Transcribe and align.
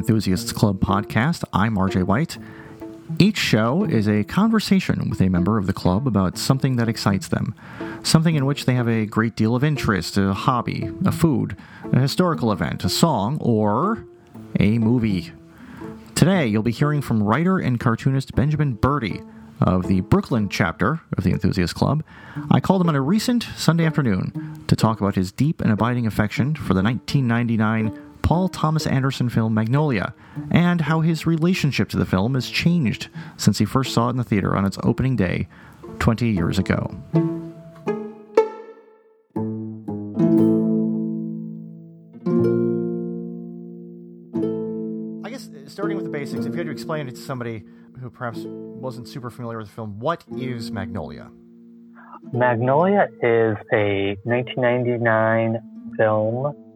Enthusiasts 0.00 0.50
Club 0.50 0.80
podcast. 0.80 1.44
I'm 1.52 1.76
RJ 1.76 2.04
White. 2.04 2.38
Each 3.18 3.36
show 3.36 3.84
is 3.84 4.08
a 4.08 4.24
conversation 4.24 5.10
with 5.10 5.20
a 5.20 5.28
member 5.28 5.58
of 5.58 5.66
the 5.66 5.74
club 5.74 6.06
about 6.06 6.38
something 6.38 6.76
that 6.76 6.88
excites 6.88 7.28
them, 7.28 7.54
something 8.02 8.34
in 8.34 8.46
which 8.46 8.64
they 8.64 8.72
have 8.72 8.88
a 8.88 9.04
great 9.04 9.36
deal 9.36 9.54
of 9.54 9.62
interest, 9.62 10.16
a 10.16 10.32
hobby, 10.32 10.90
a 11.04 11.12
food, 11.12 11.54
a 11.92 12.00
historical 12.00 12.50
event, 12.50 12.82
a 12.82 12.88
song, 12.88 13.36
or 13.42 14.06
a 14.58 14.78
movie. 14.78 15.32
Today, 16.14 16.46
you'll 16.46 16.62
be 16.62 16.72
hearing 16.72 17.02
from 17.02 17.22
writer 17.22 17.58
and 17.58 17.78
cartoonist 17.78 18.34
Benjamin 18.34 18.72
Birdie 18.72 19.20
of 19.60 19.86
the 19.86 20.00
Brooklyn 20.00 20.48
chapter 20.48 21.02
of 21.18 21.24
the 21.24 21.32
Enthusiast 21.32 21.74
Club. 21.74 22.02
I 22.50 22.58
called 22.58 22.80
him 22.80 22.88
on 22.88 22.96
a 22.96 23.02
recent 23.02 23.46
Sunday 23.54 23.84
afternoon 23.84 24.64
to 24.66 24.74
talk 24.74 25.02
about 25.02 25.16
his 25.16 25.30
deep 25.30 25.60
and 25.60 25.70
abiding 25.70 26.06
affection 26.06 26.54
for 26.54 26.72
the 26.72 26.82
1999 26.82 28.09
Paul 28.30 28.48
Thomas 28.48 28.86
Anderson 28.86 29.28
film 29.28 29.54
Magnolia, 29.54 30.14
and 30.52 30.82
how 30.82 31.00
his 31.00 31.26
relationship 31.26 31.88
to 31.88 31.96
the 31.96 32.06
film 32.06 32.34
has 32.34 32.48
changed 32.48 33.08
since 33.36 33.58
he 33.58 33.64
first 33.64 33.92
saw 33.92 34.06
it 34.06 34.10
in 34.10 34.18
the 34.18 34.22
theater 34.22 34.56
on 34.56 34.64
its 34.64 34.78
opening 34.84 35.16
day 35.16 35.48
20 35.98 36.28
years 36.28 36.56
ago. 36.56 36.94
I 45.24 45.30
guess 45.30 45.48
uh, 45.48 45.68
starting 45.68 45.96
with 45.96 46.04
the 46.04 46.12
basics, 46.12 46.46
if 46.46 46.52
you 46.52 46.58
had 46.58 46.66
to 46.66 46.70
explain 46.70 47.08
it 47.08 47.16
to 47.16 47.20
somebody 47.20 47.64
who 48.00 48.10
perhaps 48.10 48.42
wasn't 48.44 49.08
super 49.08 49.30
familiar 49.30 49.58
with 49.58 49.66
the 49.66 49.74
film, 49.74 49.98
what 49.98 50.22
is 50.38 50.70
Magnolia? 50.70 51.32
Magnolia 52.32 53.08
is 53.24 53.56
a 53.72 54.16
1999 54.22 55.58
film 55.98 56.69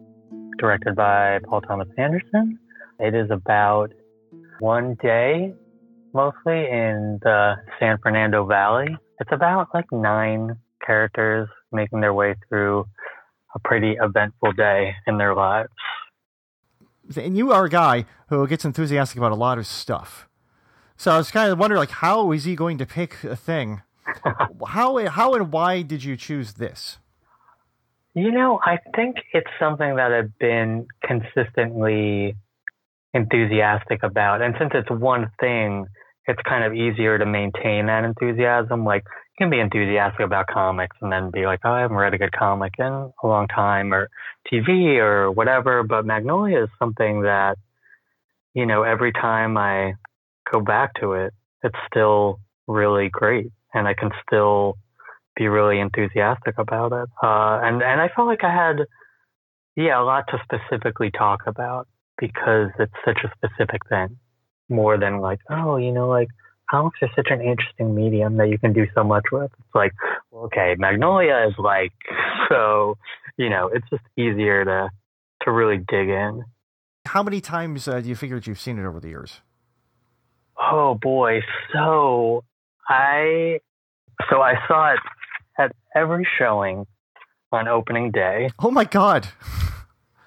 directed 0.57 0.95
by 0.95 1.39
Paul 1.45 1.61
Thomas 1.61 1.87
Anderson. 1.97 2.59
It 2.99 3.13
is 3.13 3.29
about 3.29 3.91
one 4.59 4.95
day, 5.01 5.53
mostly 6.13 6.67
in 6.69 7.19
the 7.21 7.55
San 7.79 7.97
Fernando 8.01 8.45
Valley. 8.45 8.87
It's 9.19 9.31
about 9.31 9.67
like 9.73 9.85
nine 9.91 10.57
characters 10.85 11.49
making 11.71 12.01
their 12.01 12.13
way 12.13 12.35
through 12.47 12.85
a 13.53 13.59
pretty 13.59 13.97
eventful 14.01 14.53
day 14.53 14.95
in 15.07 15.17
their 15.17 15.33
lives. 15.33 15.69
And 17.15 17.37
you 17.37 17.51
are 17.51 17.65
a 17.65 17.69
guy 17.69 18.05
who 18.29 18.47
gets 18.47 18.65
enthusiastic 18.65 19.17
about 19.17 19.31
a 19.31 19.35
lot 19.35 19.57
of 19.57 19.67
stuff. 19.67 20.27
So 20.97 21.11
I 21.11 21.17
was 21.17 21.29
kind 21.29 21.51
of 21.51 21.59
wondering, 21.59 21.79
like, 21.79 21.91
how 21.91 22.31
is 22.31 22.45
he 22.45 22.55
going 22.55 22.77
to 22.77 22.85
pick 22.85 23.23
a 23.23 23.35
thing? 23.35 23.81
how 24.67 25.05
how 25.07 25.33
and 25.33 25.51
why 25.51 25.81
did 25.81 26.03
you 26.03 26.15
choose 26.15 26.53
this? 26.53 26.97
You 28.15 28.31
know, 28.31 28.59
I 28.63 28.77
think 28.95 29.17
it's 29.33 29.49
something 29.59 29.97
that 29.97 30.13
I've 30.13 30.39
been 30.39 30.87
consistently 31.03 32.37
enthusiastic 33.13 34.03
about. 34.03 34.41
And 34.41 34.55
since 34.57 34.71
it's 34.73 34.89
one 34.89 35.31
thing, 35.41 35.85
it's 36.25 36.39
kind 36.47 36.63
of 36.63 36.73
easier 36.73 37.17
to 37.17 37.25
maintain 37.25 37.87
that 37.87 38.05
enthusiasm. 38.05 38.85
Like, 38.85 39.03
you 39.03 39.43
can 39.43 39.49
be 39.49 39.59
enthusiastic 39.59 40.25
about 40.25 40.47
comics 40.47 40.95
and 41.01 41.11
then 41.11 41.29
be 41.29 41.45
like, 41.45 41.59
oh, 41.65 41.71
I 41.71 41.81
haven't 41.81 41.97
read 41.97 42.13
a 42.13 42.17
good 42.17 42.31
comic 42.31 42.73
in 42.79 42.85
a 42.85 43.11
long 43.27 43.49
time, 43.49 43.93
or 43.93 44.09
TV 44.51 44.97
or 44.97 45.29
whatever. 45.29 45.83
But 45.83 46.05
Magnolia 46.05 46.63
is 46.63 46.69
something 46.79 47.23
that, 47.23 47.57
you 48.53 48.65
know, 48.65 48.83
every 48.83 49.11
time 49.11 49.57
I 49.57 49.95
go 50.49 50.61
back 50.61 50.93
to 51.01 51.13
it, 51.13 51.33
it's 51.63 51.75
still 51.91 52.39
really 52.65 53.09
great. 53.09 53.51
And 53.73 53.89
I 53.89 53.93
can 53.93 54.11
still 54.25 54.77
be 55.35 55.47
really 55.47 55.79
enthusiastic 55.79 56.57
about 56.57 56.91
it. 56.91 57.09
Uh, 57.21 57.59
and 57.63 57.81
and 57.81 58.01
I 58.01 58.09
felt 58.15 58.27
like 58.27 58.43
I 58.43 58.53
had, 58.53 58.85
yeah, 59.75 60.01
a 60.01 60.03
lot 60.03 60.25
to 60.29 60.39
specifically 60.43 61.11
talk 61.11 61.41
about 61.47 61.87
because 62.17 62.69
it's 62.79 62.93
such 63.03 63.19
a 63.23 63.31
specific 63.37 63.81
thing, 63.89 64.17
more 64.69 64.97
than 64.97 65.19
like, 65.19 65.39
oh, 65.49 65.77
you 65.77 65.91
know, 65.91 66.07
like 66.07 66.29
comics 66.69 66.99
are 67.01 67.09
such 67.15 67.27
an 67.29 67.41
interesting 67.41 67.93
medium 67.93 68.37
that 68.37 68.49
you 68.49 68.57
can 68.57 68.73
do 68.73 68.87
so 68.95 69.03
much 69.03 69.25
with. 69.31 69.51
It's 69.59 69.75
like, 69.75 69.91
okay, 70.33 70.75
Magnolia 70.77 71.47
is 71.47 71.53
like, 71.57 71.93
so, 72.49 72.97
you 73.37 73.49
know, 73.49 73.69
it's 73.73 73.87
just 73.89 74.03
easier 74.17 74.63
to 74.65 74.89
to 75.43 75.51
really 75.51 75.77
dig 75.77 76.09
in. 76.09 76.43
How 77.05 77.21
many 77.21 77.39
times 77.39 77.87
uh, 77.87 77.99
do 78.01 78.09
you 78.09 78.15
figure 78.15 78.37
that 78.37 78.47
you've 78.47 78.59
seen 78.59 78.79
it 78.79 78.85
over 78.85 78.99
the 78.99 79.09
years? 79.09 79.41
Oh 80.59 80.95
boy, 80.95 81.41
so 81.73 82.43
I 82.87 83.59
so 84.29 84.41
I 84.41 84.53
saw 84.67 84.93
it 84.93 84.99
at 85.57 85.71
every 85.95 86.27
showing 86.37 86.85
on 87.51 87.67
opening 87.67 88.11
day. 88.11 88.49
Oh 88.59 88.71
my 88.71 88.83
god. 88.83 89.27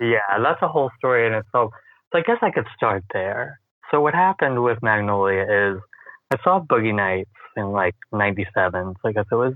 Yeah, 0.01 0.39
that's 0.43 0.63
a 0.63 0.69
whole 0.69 0.91
story 0.99 1.27
in 1.27 1.35
itself. 1.35 1.73
So 2.13 2.19
I 2.19 2.23
guess 2.23 2.39
I 2.43 2.51
could 2.51 2.67
start 2.77 3.05
there. 3.13 3.61
So 3.91 4.01
what 4.01 4.15
happened 4.15 4.63
with 4.63 4.79
Magnolia 4.83 5.43
is 5.43 5.81
I 6.31 6.37
saw 6.45 6.61
Boogie 6.61 6.95
Nights 6.95 7.31
in 7.57 7.73
like 7.73 7.97
'97. 8.13 8.95
So 9.03 9.09
I 9.09 9.13
guess 9.13 9.27
it 9.31 9.35
was 9.35 9.55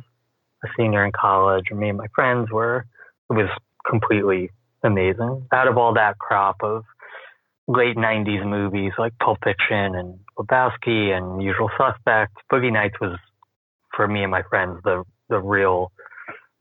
a 0.65 0.69
senior 0.77 1.05
in 1.05 1.13
college, 1.13 1.67
and 1.71 1.79
me 1.79 1.89
and 1.89 1.99
my 1.99 2.09
friends 2.15 2.51
were. 2.51 2.87
It 3.31 3.35
was 3.35 3.51
completely 3.89 4.51
amazing. 4.83 5.47
Out 5.53 5.69
of 5.69 5.79
all 5.79 5.95
that 5.95 6.19
crop 6.19 6.57
of 6.63 6.85
late 7.69 7.97
'90s 7.97 8.45
movies 8.45 8.93
like 8.99 9.13
Pulp 9.19 9.39
Fiction 9.45 9.95
and 9.95 10.19
Lebowski 10.39 11.17
and 11.17 11.43
Usual 11.43 11.71
Suspects, 11.79 12.35
Boogie 12.51 12.73
Nights 12.73 12.97
was 13.01 13.19
for 13.95 14.09
me 14.09 14.23
and 14.23 14.31
my 14.31 14.43
friends 14.43 14.81
the 14.85 15.05
the 15.33 15.41
real 15.41 15.91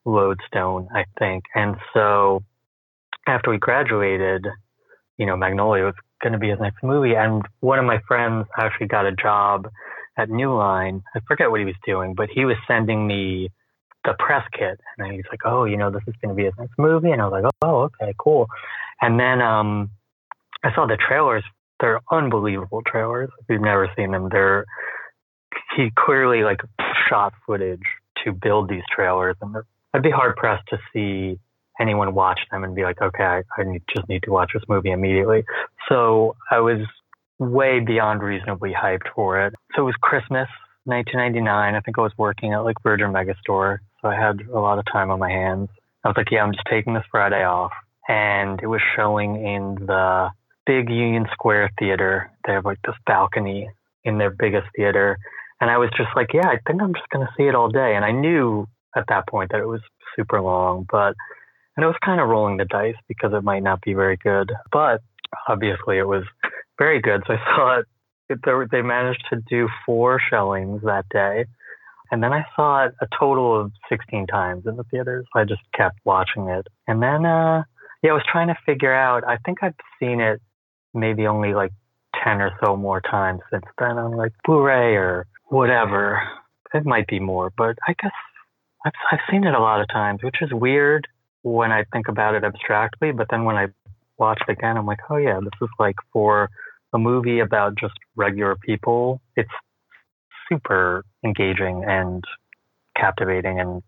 lodestone, 0.05 0.87
I 0.95 1.03
think. 1.19 1.43
And 1.53 1.75
so 1.93 2.43
after 3.27 3.51
we 3.51 3.57
graduated, 3.57 4.47
you 5.17 5.25
know, 5.25 5.37
Magnolia 5.37 5.85
was 5.85 5.95
going 6.23 6.33
to 6.33 6.39
be 6.39 6.49
his 6.49 6.59
next 6.59 6.83
movie. 6.83 7.13
And 7.15 7.43
one 7.59 7.79
of 7.79 7.85
my 7.85 7.99
friends 8.07 8.47
actually 8.57 8.87
got 8.87 9.05
a 9.05 9.11
job 9.11 9.67
at 10.17 10.29
New 10.29 10.55
Line. 10.55 11.03
I 11.15 11.19
forget 11.27 11.51
what 11.51 11.59
he 11.59 11.65
was 11.65 11.75
doing, 11.85 12.15
but 12.15 12.29
he 12.33 12.45
was 12.45 12.57
sending 12.67 13.05
me 13.05 13.49
the 14.03 14.13
press 14.17 14.43
kit. 14.57 14.79
And 14.97 15.13
he's 15.13 15.25
like, 15.29 15.41
oh, 15.45 15.65
you 15.65 15.77
know, 15.77 15.91
this 15.91 16.01
is 16.07 16.15
going 16.21 16.29
to 16.29 16.35
be 16.35 16.45
his 16.45 16.53
next 16.57 16.73
movie. 16.77 17.11
And 17.11 17.21
I 17.21 17.27
was 17.27 17.43
like, 17.43 17.53
oh, 17.61 17.89
okay, 18.01 18.13
cool. 18.17 18.47
And 19.01 19.19
then 19.19 19.41
um, 19.41 19.91
I 20.63 20.73
saw 20.73 20.87
the 20.87 20.97
trailers. 20.97 21.43
They're 21.79 22.01
unbelievable 22.11 22.81
trailers. 22.85 23.29
If 23.39 23.45
you've 23.49 23.61
never 23.61 23.89
seen 23.95 24.11
them, 24.11 24.29
they're 24.31 24.65
he 25.75 25.89
clearly 25.97 26.43
like 26.43 26.59
shot 27.09 27.33
footage 27.45 27.83
to 28.23 28.31
build 28.31 28.69
these 28.69 28.83
trailers, 28.93 29.35
and 29.41 29.55
I'd 29.93 30.03
be 30.03 30.11
hard 30.11 30.35
pressed 30.35 30.67
to 30.69 30.77
see 30.93 31.39
anyone 31.79 32.13
watch 32.13 32.39
them 32.51 32.63
and 32.63 32.75
be 32.75 32.83
like, 32.83 33.01
okay, 33.01 33.23
I, 33.23 33.43
I 33.57 33.63
need, 33.63 33.81
just 33.93 34.07
need 34.07 34.23
to 34.23 34.31
watch 34.31 34.51
this 34.53 34.63
movie 34.67 34.91
immediately. 34.91 35.43
So 35.89 36.35
I 36.51 36.59
was 36.59 36.79
way 37.39 37.79
beyond 37.79 38.21
reasonably 38.21 38.71
hyped 38.71 39.07
for 39.15 39.45
it. 39.45 39.55
So 39.75 39.81
it 39.81 39.85
was 39.85 39.95
Christmas 40.01 40.47
1999. 40.85 41.75
I 41.75 41.79
think 41.81 41.97
I 41.97 42.01
was 42.01 42.13
working 42.17 42.53
at 42.53 42.59
like 42.59 42.77
Virgin 42.83 43.11
Megastore, 43.11 43.79
so 44.01 44.07
I 44.07 44.15
had 44.15 44.41
a 44.53 44.59
lot 44.59 44.79
of 44.79 44.85
time 44.91 45.09
on 45.09 45.19
my 45.19 45.29
hands. 45.29 45.69
I 46.03 46.07
was 46.07 46.17
like, 46.17 46.31
yeah, 46.31 46.43
I'm 46.43 46.53
just 46.53 46.65
taking 46.69 46.93
this 46.93 47.03
Friday 47.11 47.43
off, 47.43 47.71
and 48.07 48.59
it 48.61 48.67
was 48.67 48.81
showing 48.95 49.35
in 49.45 49.75
the 49.85 50.29
big 50.65 50.89
Union 50.89 51.27
Square 51.33 51.71
Theater. 51.79 52.31
They 52.45 52.53
have 52.53 52.65
like 52.65 52.79
this 52.85 52.95
balcony 53.05 53.69
in 54.03 54.17
their 54.17 54.31
biggest 54.31 54.67
theater, 54.75 55.17
and 55.61 55.69
I 55.69 55.77
was 55.77 55.89
just 55.95 56.09
like, 56.16 56.33
yeah, 56.33 56.47
I 56.47 56.57
think 56.67 56.81
I'm 56.81 56.94
just 56.94 57.07
going 57.09 57.25
to 57.25 57.33
see 57.38 57.44
it 57.44 57.53
all 57.53 57.69
day. 57.69 57.94
And 57.95 58.03
I 58.03 58.11
knew 58.11 58.67
at 58.95 59.05
that 59.09 59.27
point 59.27 59.51
that 59.51 59.61
it 59.61 59.67
was 59.67 59.81
super 60.16 60.41
long, 60.41 60.88
but, 60.91 61.13
and 61.77 61.83
it 61.83 61.88
was 61.88 61.95
kind 62.03 62.19
of 62.19 62.27
rolling 62.27 62.57
the 62.57 62.66
dice 62.66 62.95
because 63.07 63.31
it 63.33 63.44
might 63.44 63.61
not 63.61 63.79
be 63.81 63.94
very 63.94 64.17
good. 64.17 64.51
But 64.72 65.01
obviously 65.47 65.99
it 65.99 66.07
was 66.07 66.23
very 66.79 66.99
good. 66.99 67.22
So 67.27 67.33
I 67.33 67.38
saw 67.55 67.79
it, 67.79 68.72
they 68.72 68.81
managed 68.81 69.23
to 69.29 69.41
do 69.49 69.69
four 69.85 70.19
showings 70.31 70.81
that 70.83 71.05
day. 71.13 71.45
And 72.11 72.23
then 72.23 72.33
I 72.33 72.43
saw 72.55 72.85
it 72.85 72.93
a 72.99 73.07
total 73.17 73.59
of 73.61 73.72
16 73.87 74.28
times 74.28 74.63
in 74.66 74.75
the 74.75 74.84
theaters. 74.85 75.25
I 75.35 75.43
just 75.43 75.61
kept 75.78 75.97
watching 76.05 76.47
it. 76.49 76.66
And 76.87 77.03
then, 77.03 77.25
uh, 77.25 77.63
yeah, 78.03 78.11
I 78.11 78.13
was 78.13 78.23
trying 78.29 78.47
to 78.47 78.58
figure 78.66 78.93
out, 78.93 79.23
I 79.25 79.37
think 79.46 79.59
I've 79.61 79.75
seen 79.99 80.19
it 80.19 80.41
maybe 80.93 81.28
only 81.28 81.53
like 81.53 81.72
10 82.23 82.41
or 82.41 82.52
so 82.63 82.75
more 82.75 82.99
times 82.99 83.41
since 83.52 83.63
then 83.78 83.97
on 83.97 84.17
like 84.17 84.34
Blu-ray 84.46 84.96
or 84.96 85.28
whatever. 85.51 86.21
It 86.73 86.85
might 86.85 87.07
be 87.07 87.19
more, 87.19 87.51
but 87.55 87.77
I 87.87 87.93
guess 88.01 88.11
I've, 88.85 88.93
I've 89.11 89.19
seen 89.29 89.43
it 89.43 89.53
a 89.53 89.59
lot 89.59 89.81
of 89.81 89.89
times, 89.89 90.23
which 90.23 90.37
is 90.41 90.49
weird 90.51 91.07
when 91.43 91.71
I 91.71 91.83
think 91.91 92.07
about 92.07 92.35
it 92.35 92.43
abstractly. 92.43 93.11
But 93.11 93.27
then 93.29 93.43
when 93.43 93.57
I 93.57 93.67
watch 94.17 94.41
it 94.47 94.51
again, 94.51 94.77
I'm 94.77 94.85
like, 94.85 94.99
oh 95.09 95.17
yeah, 95.17 95.39
this 95.41 95.51
is 95.61 95.69
like 95.77 95.97
for 96.13 96.49
a 96.93 96.97
movie 96.97 97.39
about 97.39 97.75
just 97.77 97.93
regular 98.15 98.55
people. 98.55 99.21
It's 99.35 99.49
super 100.47 101.03
engaging 101.23 101.83
and 101.85 102.23
captivating 102.97 103.59
and 103.59 103.83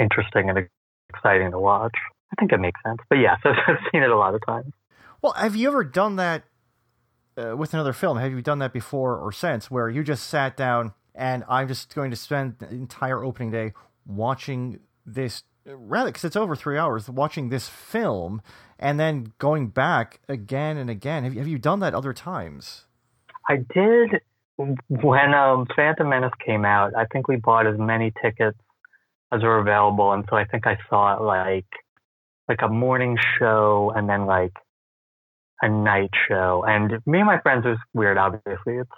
interesting 0.00 0.48
and 0.48 0.66
exciting 1.10 1.50
to 1.50 1.58
watch. 1.58 1.94
I 2.32 2.40
think 2.40 2.52
it 2.52 2.60
makes 2.60 2.80
sense. 2.86 2.98
But 3.10 3.16
yeah, 3.16 3.36
so 3.42 3.50
I've 3.50 3.76
seen 3.92 4.02
it 4.02 4.10
a 4.10 4.16
lot 4.16 4.34
of 4.34 4.40
times. 4.46 4.72
Well, 5.20 5.32
have 5.32 5.54
you 5.56 5.68
ever 5.68 5.84
done 5.84 6.16
that 6.16 6.44
uh, 7.38 7.56
with 7.56 7.72
another 7.72 7.92
film. 7.92 8.18
Have 8.18 8.32
you 8.32 8.42
done 8.42 8.58
that 8.58 8.72
before 8.72 9.16
or 9.16 9.32
since, 9.32 9.70
where 9.70 9.88
you 9.88 10.02
just 10.02 10.26
sat 10.26 10.56
down 10.56 10.92
and 11.14 11.44
I'm 11.48 11.68
just 11.68 11.94
going 11.94 12.10
to 12.10 12.16
spend 12.16 12.58
the 12.58 12.68
entire 12.70 13.22
opening 13.24 13.50
day 13.50 13.72
watching 14.06 14.80
this 15.04 15.42
rather 15.66 16.10
because 16.10 16.24
it's 16.24 16.36
over 16.36 16.56
three 16.56 16.78
hours 16.78 17.08
watching 17.08 17.48
this 17.50 17.68
film 17.68 18.40
and 18.78 18.98
then 18.98 19.32
going 19.38 19.68
back 19.68 20.20
again 20.28 20.76
and 20.76 20.88
again. 20.88 21.24
Have 21.24 21.34
you, 21.34 21.40
have 21.40 21.48
you 21.48 21.58
done 21.58 21.80
that 21.80 21.94
other 21.94 22.12
times? 22.12 22.86
I 23.48 23.56
did 23.56 24.20
when 24.56 25.34
um, 25.34 25.66
Phantom 25.74 26.08
Menace 26.08 26.32
came 26.44 26.64
out. 26.64 26.94
I 26.96 27.06
think 27.06 27.28
we 27.28 27.36
bought 27.36 27.66
as 27.66 27.78
many 27.78 28.12
tickets 28.22 28.58
as 29.30 29.42
were 29.42 29.58
available, 29.58 30.12
and 30.12 30.24
so 30.28 30.36
I 30.36 30.44
think 30.44 30.66
I 30.66 30.78
saw 30.88 31.16
it 31.16 31.22
like 31.22 31.66
like 32.48 32.62
a 32.62 32.68
morning 32.68 33.18
show 33.38 33.92
and 33.94 34.08
then 34.08 34.24
like 34.24 34.52
a 35.62 35.68
night 35.68 36.10
show. 36.28 36.64
And 36.66 36.92
me 37.06 37.18
and 37.18 37.26
my 37.26 37.40
friends 37.40 37.64
was 37.64 37.78
weird. 37.94 38.18
Obviously, 38.18 38.76
it's 38.76 38.90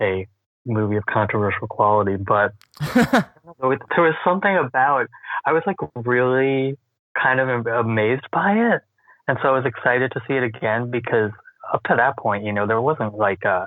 a 0.00 0.26
movie 0.66 0.96
of 0.96 1.06
controversial 1.06 1.68
quality, 1.68 2.16
but 2.16 2.52
there 2.80 3.68
was 3.68 4.14
something 4.24 4.56
about 4.56 5.06
I 5.44 5.52
was 5.52 5.62
like 5.66 5.76
really 5.94 6.76
kind 7.20 7.40
of 7.40 7.66
amazed 7.66 8.26
by 8.32 8.52
it, 8.52 8.82
and 9.28 9.38
so 9.40 9.48
I 9.48 9.52
was 9.52 9.64
excited 9.64 10.12
to 10.12 10.20
see 10.26 10.34
it 10.34 10.42
again 10.42 10.90
because 10.90 11.30
up 11.72 11.82
to 11.84 11.94
that 11.96 12.18
point, 12.18 12.44
you 12.44 12.52
know, 12.52 12.66
there 12.66 12.80
wasn't 12.80 13.14
like 13.14 13.44
a 13.44 13.66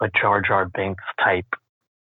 a 0.00 0.08
Jar 0.20 0.40
Jar 0.40 0.70
Binks 0.74 1.04
type 1.22 1.46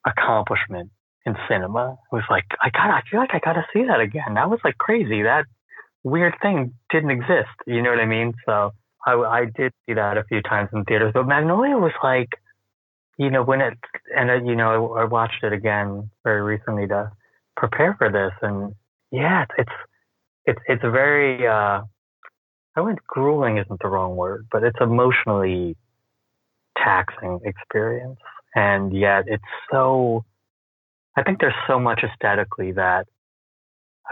accomplishment 0.05 0.91
in 1.25 1.35
cinema. 1.47 1.97
It 2.11 2.15
was 2.15 2.23
like 2.29 2.45
I 2.61 2.69
got 2.69 2.89
I 2.89 3.01
feel 3.09 3.19
like 3.19 3.33
I 3.33 3.39
got 3.39 3.53
to 3.53 3.65
see 3.73 3.83
that 3.87 3.99
again. 3.99 4.35
That 4.35 4.49
was 4.49 4.59
like 4.63 4.77
crazy. 4.77 5.23
That 5.23 5.45
weird 6.03 6.35
thing 6.41 6.73
didn't 6.91 7.11
exist. 7.11 7.49
You 7.65 7.81
know 7.81 7.91
what 7.91 7.99
I 7.99 8.05
mean? 8.05 8.33
So 8.45 8.71
I 9.05 9.13
I 9.13 9.45
did 9.45 9.73
see 9.85 9.93
that 9.93 10.17
a 10.17 10.23
few 10.25 10.41
times 10.41 10.69
in 10.73 10.83
theaters, 10.85 11.11
but 11.13 11.27
Magnolia 11.27 11.77
was 11.77 11.93
like 12.03 12.29
you 13.17 13.29
know, 13.29 13.43
when 13.43 13.61
it, 13.61 13.77
and 14.15 14.29
it, 14.29 14.45
you 14.45 14.55
know, 14.55 14.93
I, 14.93 15.05
watched 15.05 15.43
it 15.43 15.53
again 15.53 16.09
very 16.23 16.41
recently 16.41 16.87
to 16.87 17.11
prepare 17.55 17.95
for 17.97 18.11
this, 18.11 18.31
and 18.41 18.73
yeah, 19.11 19.45
it's, 19.57 19.71
it's, 20.45 20.59
it's 20.67 20.83
a 20.83 20.89
very, 20.89 21.45
uh, 21.47 21.81
I 22.75 22.81
went 22.81 23.05
grueling 23.05 23.57
isn't 23.57 23.81
the 23.81 23.87
wrong 23.87 24.15
word, 24.15 24.47
but 24.51 24.63
it's 24.63 24.79
emotionally 24.81 25.77
taxing 26.75 27.39
experience. 27.45 28.19
And 28.55 28.95
yet 28.95 29.25
it's 29.27 29.43
so, 29.71 30.25
I 31.15 31.21
think 31.21 31.39
there's 31.39 31.53
so 31.67 31.79
much 31.79 32.01
aesthetically 32.03 32.71
that 32.73 33.07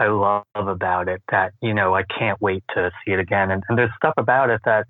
I 0.00 0.06
love 0.06 0.44
about 0.54 1.08
it 1.08 1.22
that, 1.30 1.52
you 1.60 1.74
know, 1.74 1.94
I 1.94 2.02
can't 2.04 2.40
wait 2.40 2.64
to 2.74 2.90
see 3.04 3.12
it 3.12 3.20
again. 3.20 3.50
And, 3.50 3.62
and 3.68 3.78
there's 3.78 3.90
stuff 3.96 4.14
about 4.16 4.50
it 4.50 4.60
that, 4.64 4.86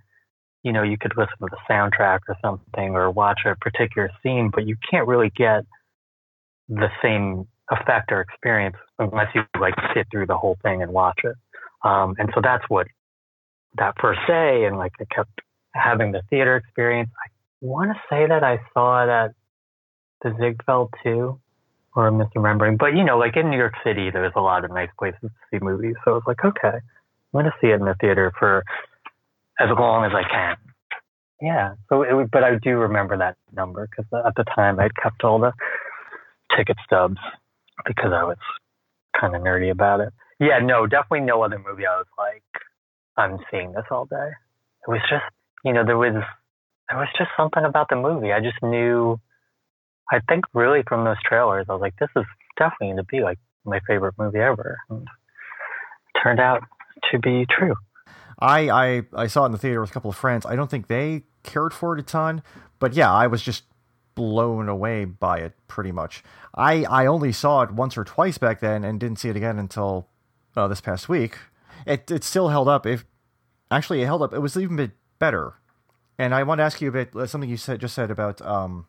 you 0.62 0.72
know, 0.72 0.82
you 0.82 0.96
could 0.98 1.12
listen 1.16 1.36
to 1.40 1.48
the 1.50 1.58
soundtrack 1.68 2.20
or 2.28 2.36
something 2.42 2.94
or 2.94 3.10
watch 3.10 3.40
a 3.44 3.56
particular 3.56 4.10
scene, 4.22 4.50
but 4.52 4.66
you 4.66 4.76
can't 4.90 5.08
really 5.08 5.30
get 5.36 5.64
the 6.68 6.88
same 7.02 7.46
effect 7.70 8.12
or 8.12 8.20
experience 8.20 8.76
unless 8.98 9.28
you 9.34 9.42
like 9.60 9.74
sit 9.94 10.06
through 10.10 10.26
the 10.26 10.36
whole 10.36 10.56
thing 10.62 10.82
and 10.82 10.92
watch 10.92 11.20
it. 11.24 11.34
Um, 11.84 12.14
and 12.18 12.30
so 12.34 12.40
that's 12.42 12.64
what 12.68 12.86
that 13.78 13.94
first 14.00 14.20
day 14.26 14.64
and 14.66 14.76
like 14.76 14.92
I 15.00 15.04
kept 15.14 15.40
having 15.74 16.12
the 16.12 16.22
theater 16.30 16.56
experience. 16.56 17.10
I 17.18 17.28
want 17.60 17.90
to 17.90 18.00
say 18.08 18.26
that 18.26 18.44
I 18.44 18.60
saw 18.72 19.04
it 19.04 19.08
at 19.08 19.32
the 20.22 20.36
Ziegfeld 20.38 20.94
too, 21.02 21.40
or 21.94 22.08
I'm 22.08 22.18
misremembering. 22.18 22.78
But 22.78 22.96
you 22.96 23.04
know, 23.04 23.18
like 23.18 23.36
in 23.36 23.50
New 23.50 23.58
York 23.58 23.74
City, 23.84 24.10
there's 24.10 24.32
a 24.36 24.40
lot 24.40 24.64
of 24.64 24.70
nice 24.70 24.90
places 24.98 25.20
to 25.22 25.30
see 25.50 25.58
movies. 25.62 25.94
So 26.04 26.12
I 26.12 26.14
was 26.14 26.24
like, 26.26 26.44
okay, 26.44 26.78
I'm 27.34 27.44
to 27.44 27.52
see 27.60 27.68
it 27.68 27.74
in 27.80 27.84
the 27.84 27.94
theater 28.00 28.32
for 28.38 28.64
as 29.60 29.68
long 29.78 30.04
as 30.04 30.12
I 30.14 30.22
can. 30.28 30.56
Yeah. 31.40 31.74
So 31.88 32.02
it 32.02 32.12
was, 32.12 32.28
but 32.32 32.44
I 32.44 32.56
do 32.62 32.76
remember 32.76 33.18
that 33.18 33.36
number 33.52 33.88
because 33.90 34.06
at 34.26 34.34
the 34.36 34.44
time 34.54 34.78
I'd 34.78 34.94
kept 34.96 35.24
all 35.24 35.38
the 35.38 35.52
ticket 36.56 36.76
stubs 36.84 37.18
because 37.84 38.12
I 38.12 38.24
was 38.24 38.38
kind 39.18 39.34
of 39.34 39.42
nerdy 39.42 39.70
about 39.70 40.00
it. 40.00 40.12
Yeah. 40.38 40.60
No, 40.62 40.86
definitely 40.86 41.26
no 41.26 41.42
other 41.42 41.58
movie. 41.58 41.86
I 41.86 41.96
was 41.96 42.06
like, 42.16 42.44
I'm 43.16 43.38
seeing 43.50 43.72
this 43.72 43.84
all 43.90 44.06
day. 44.06 44.30
It 44.86 44.90
was 44.90 45.00
just, 45.10 45.24
you 45.64 45.72
know, 45.72 45.84
there 45.84 45.98
was, 45.98 46.14
there 46.88 46.98
was 46.98 47.08
just 47.18 47.30
something 47.36 47.64
about 47.64 47.88
the 47.88 47.96
movie. 47.96 48.32
I 48.32 48.40
just 48.40 48.62
knew, 48.62 49.18
I 50.12 50.20
think 50.28 50.44
really 50.52 50.82
from 50.86 51.04
those 51.04 51.16
trailers, 51.24 51.66
I 51.68 51.72
was 51.72 51.80
like, 51.80 51.96
this 51.98 52.10
is 52.16 52.24
definitely 52.58 52.88
going 52.88 52.96
to 52.98 53.04
be 53.04 53.20
like 53.22 53.38
my 53.64 53.80
favorite 53.86 54.14
movie 54.18 54.40
ever. 54.40 54.78
And 54.90 55.08
turned 56.22 56.38
out 56.38 56.62
to 57.10 57.18
be 57.18 57.46
true. 57.50 57.74
I, 58.38 58.70
I 58.70 59.02
I 59.14 59.26
saw 59.28 59.44
it 59.44 59.46
in 59.46 59.52
the 59.52 59.58
theater 59.58 59.80
with 59.80 59.90
a 59.90 59.92
couple 59.92 60.10
of 60.10 60.16
friends. 60.16 60.44
I 60.44 60.54
don't 60.56 60.70
think 60.70 60.88
they 60.88 61.22
cared 61.42 61.72
for 61.72 61.96
it 61.96 62.00
a 62.00 62.02
ton, 62.02 62.42
but 62.78 62.92
yeah, 62.92 63.12
I 63.12 63.26
was 63.26 63.42
just 63.42 63.64
blown 64.14 64.68
away 64.68 65.04
by 65.06 65.38
it 65.38 65.54
pretty 65.68 65.92
much. 65.92 66.22
I 66.54 66.84
I 66.84 67.06
only 67.06 67.32
saw 67.32 67.62
it 67.62 67.70
once 67.70 67.96
or 67.96 68.04
twice 68.04 68.38
back 68.38 68.60
then 68.60 68.84
and 68.84 69.00
didn't 69.00 69.20
see 69.20 69.28
it 69.28 69.36
again 69.36 69.58
until 69.58 70.08
uh, 70.56 70.68
this 70.68 70.80
past 70.80 71.08
week. 71.08 71.38
It 71.86 72.10
it 72.10 72.24
still 72.24 72.48
held 72.48 72.68
up. 72.68 72.84
If 72.84 73.04
actually 73.70 74.02
it 74.02 74.06
held 74.06 74.22
up, 74.22 74.34
it 74.34 74.40
was 74.40 74.56
even 74.56 74.76
bit 74.76 74.90
better. 75.18 75.54
And 76.18 76.34
I 76.34 76.42
want 76.42 76.58
to 76.58 76.64
ask 76.64 76.80
you 76.80 76.88
a 76.88 76.92
bit 76.92 77.16
uh, 77.16 77.26
something 77.26 77.48
you 77.48 77.56
said 77.56 77.80
just 77.80 77.94
said 77.94 78.10
about 78.10 78.42
um, 78.42 78.86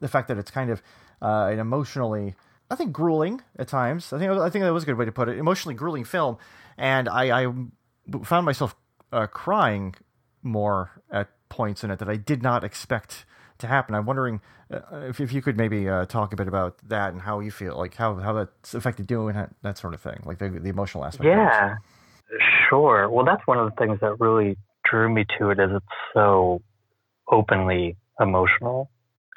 the 0.00 0.08
fact 0.08 0.28
that 0.28 0.38
it's 0.38 0.50
kind 0.50 0.70
of 0.70 0.82
uh, 1.20 1.48
an 1.52 1.58
emotionally, 1.58 2.34
I 2.70 2.76
think, 2.76 2.92
grueling 2.92 3.40
at 3.58 3.68
times. 3.68 4.12
I 4.12 4.18
think 4.18 4.30
I 4.30 4.50
think 4.50 4.64
that 4.64 4.72
was 4.72 4.84
a 4.84 4.86
good 4.86 4.98
way 4.98 5.04
to 5.04 5.12
put 5.12 5.28
it. 5.28 5.38
Emotionally 5.38 5.74
grueling 5.74 6.04
film, 6.04 6.38
and 6.76 7.08
I, 7.08 7.44
I 7.44 7.52
found 8.24 8.46
myself 8.46 8.74
uh, 9.12 9.26
crying 9.26 9.94
more 10.42 10.90
at 11.10 11.28
points 11.48 11.84
in 11.84 11.90
it 11.90 11.98
that 11.98 12.08
I 12.08 12.16
did 12.16 12.42
not 12.42 12.64
expect 12.64 13.24
to 13.58 13.66
happen. 13.66 13.94
I'm 13.94 14.06
wondering 14.06 14.40
uh, 14.72 14.80
if, 15.08 15.20
if 15.20 15.32
you 15.32 15.42
could 15.42 15.56
maybe 15.56 15.88
uh, 15.88 16.06
talk 16.06 16.32
a 16.32 16.36
bit 16.36 16.48
about 16.48 16.78
that 16.88 17.12
and 17.12 17.22
how 17.22 17.40
you 17.40 17.50
feel, 17.50 17.76
like 17.76 17.94
how, 17.94 18.16
how 18.16 18.32
that's 18.32 18.74
affected 18.74 19.10
you 19.10 19.28
and 19.28 19.48
that 19.62 19.78
sort 19.78 19.94
of 19.94 20.00
thing, 20.00 20.20
like 20.24 20.38
the, 20.38 20.48
the 20.48 20.68
emotional 20.68 21.04
aspect. 21.04 21.24
Yeah, 21.26 21.76
sure. 22.68 23.08
Well, 23.08 23.24
that's 23.24 23.46
one 23.46 23.58
of 23.58 23.70
the 23.70 23.76
things 23.76 24.00
that 24.00 24.18
really 24.18 24.56
drew 24.84 25.12
me 25.12 25.24
to 25.38 25.50
it 25.50 25.58
is 25.58 25.70
it's 25.74 25.86
so 26.14 26.60
openly 27.30 27.96
emotional 28.20 28.90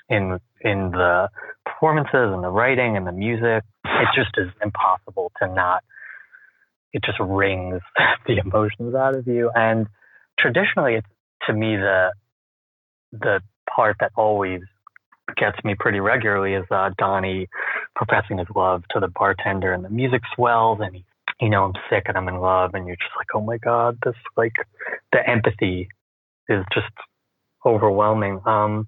in 0.10 0.40
in 0.62 0.92
the 0.92 1.30
performances 1.66 2.34
and 2.34 2.44
the 2.44 2.50
writing 2.50 2.98
and 2.98 3.07
the 3.07 3.12
music. 3.12 3.63
It 3.86 4.07
just 4.16 4.31
is 4.38 4.50
impossible 4.62 5.31
to 5.42 5.54
not 5.54 5.84
it 6.94 7.04
just 7.04 7.19
wrings 7.19 7.81
the 8.28 8.38
emotions 8.38 8.96
out 8.96 9.16
of 9.16 9.28
you. 9.28 9.52
And 9.54 9.88
traditionally, 10.40 10.96
it's 10.96 11.07
to 11.48 11.54
me 11.54 11.75
the 11.75 12.12
the 13.12 13.42
part 13.74 13.98
that 14.00 14.12
always 14.16 14.62
gets 15.38 15.57
me 15.63 15.75
pretty 15.78 16.00
regularly 16.00 16.54
is 16.54 16.66
uh, 16.72 16.92
Donnie 16.98 17.48
professing 17.96 18.38
his 18.38 18.48
love 18.56 18.84
to 18.92 19.00
the 19.00 19.07
bartender, 19.07 19.74
and 19.74 19.83
the 19.83 19.90
music 19.90 20.21
swells, 20.35 20.80
and 20.81 20.95
he, 20.95 21.06
you 21.42 21.50
know, 21.50 21.66
I'm 21.66 21.74
sick 21.90 22.04
and 22.07 22.18
I'm 22.18 22.28
in 22.28 22.38
love, 22.38 22.71
and 22.74 22.88
you're 22.88 22.95
just 22.95 23.12
like, 23.18 23.28
oh 23.33 23.42
my 23.42 23.57
god, 23.57 23.97
this 24.04 24.16
like 24.38 24.54
the 25.12 25.28
empathy 25.28 25.88
is 26.50 26.64
just 26.74 26.92
overwhelming. 27.66 28.40
Um, 28.45 28.85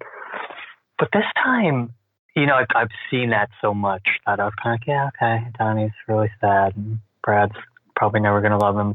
but 0.98 1.08
this 1.12 1.24
time, 1.42 1.94
you 2.34 2.46
know, 2.46 2.54
I've, 2.54 2.66
I've 2.74 2.90
seen 3.10 3.30
that 3.30 3.50
so 3.60 3.74
much 3.74 4.06
that 4.26 4.40
I 4.40 4.44
was 4.44 4.54
kind 4.62 4.74
of 4.74 4.80
like, 4.80 4.86
yeah, 4.86 5.08
okay, 5.08 5.46
Donnie's 5.58 5.92
really 6.06 6.30
sad, 6.40 6.76
and 6.76 6.98
Brad's 7.24 7.56
probably 7.96 8.20
never 8.20 8.40
going 8.40 8.52
to 8.52 8.58
love 8.58 8.76
him. 8.76 8.94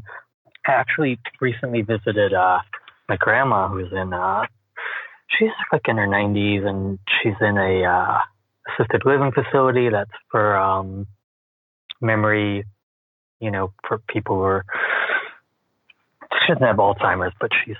I 0.66 0.72
actually 0.72 1.18
recently 1.40 1.82
visited 1.82 2.32
uh, 2.32 2.58
my 3.08 3.16
grandma, 3.16 3.68
who's 3.68 3.92
in 3.92 4.12
uh, 4.12 4.46
she's 5.28 5.50
like 5.72 5.82
in 5.88 5.96
her 5.96 6.06
90s, 6.06 6.66
and 6.66 6.98
she's 7.22 7.34
in 7.40 7.58
a 7.58 7.84
uh, 7.84 8.18
assisted 8.68 9.02
living 9.04 9.32
facility 9.32 9.90
that's 9.90 10.10
for 10.30 10.56
um, 10.56 11.06
memory, 12.00 12.64
you 13.40 13.50
know, 13.50 13.72
for 13.86 13.98
people 14.08 14.36
who 14.36 14.42
are 14.42 14.64
she 16.46 16.52
doesn't 16.52 16.66
have 16.66 16.76
Alzheimer's, 16.76 17.34
but 17.40 17.50
she's 17.64 17.76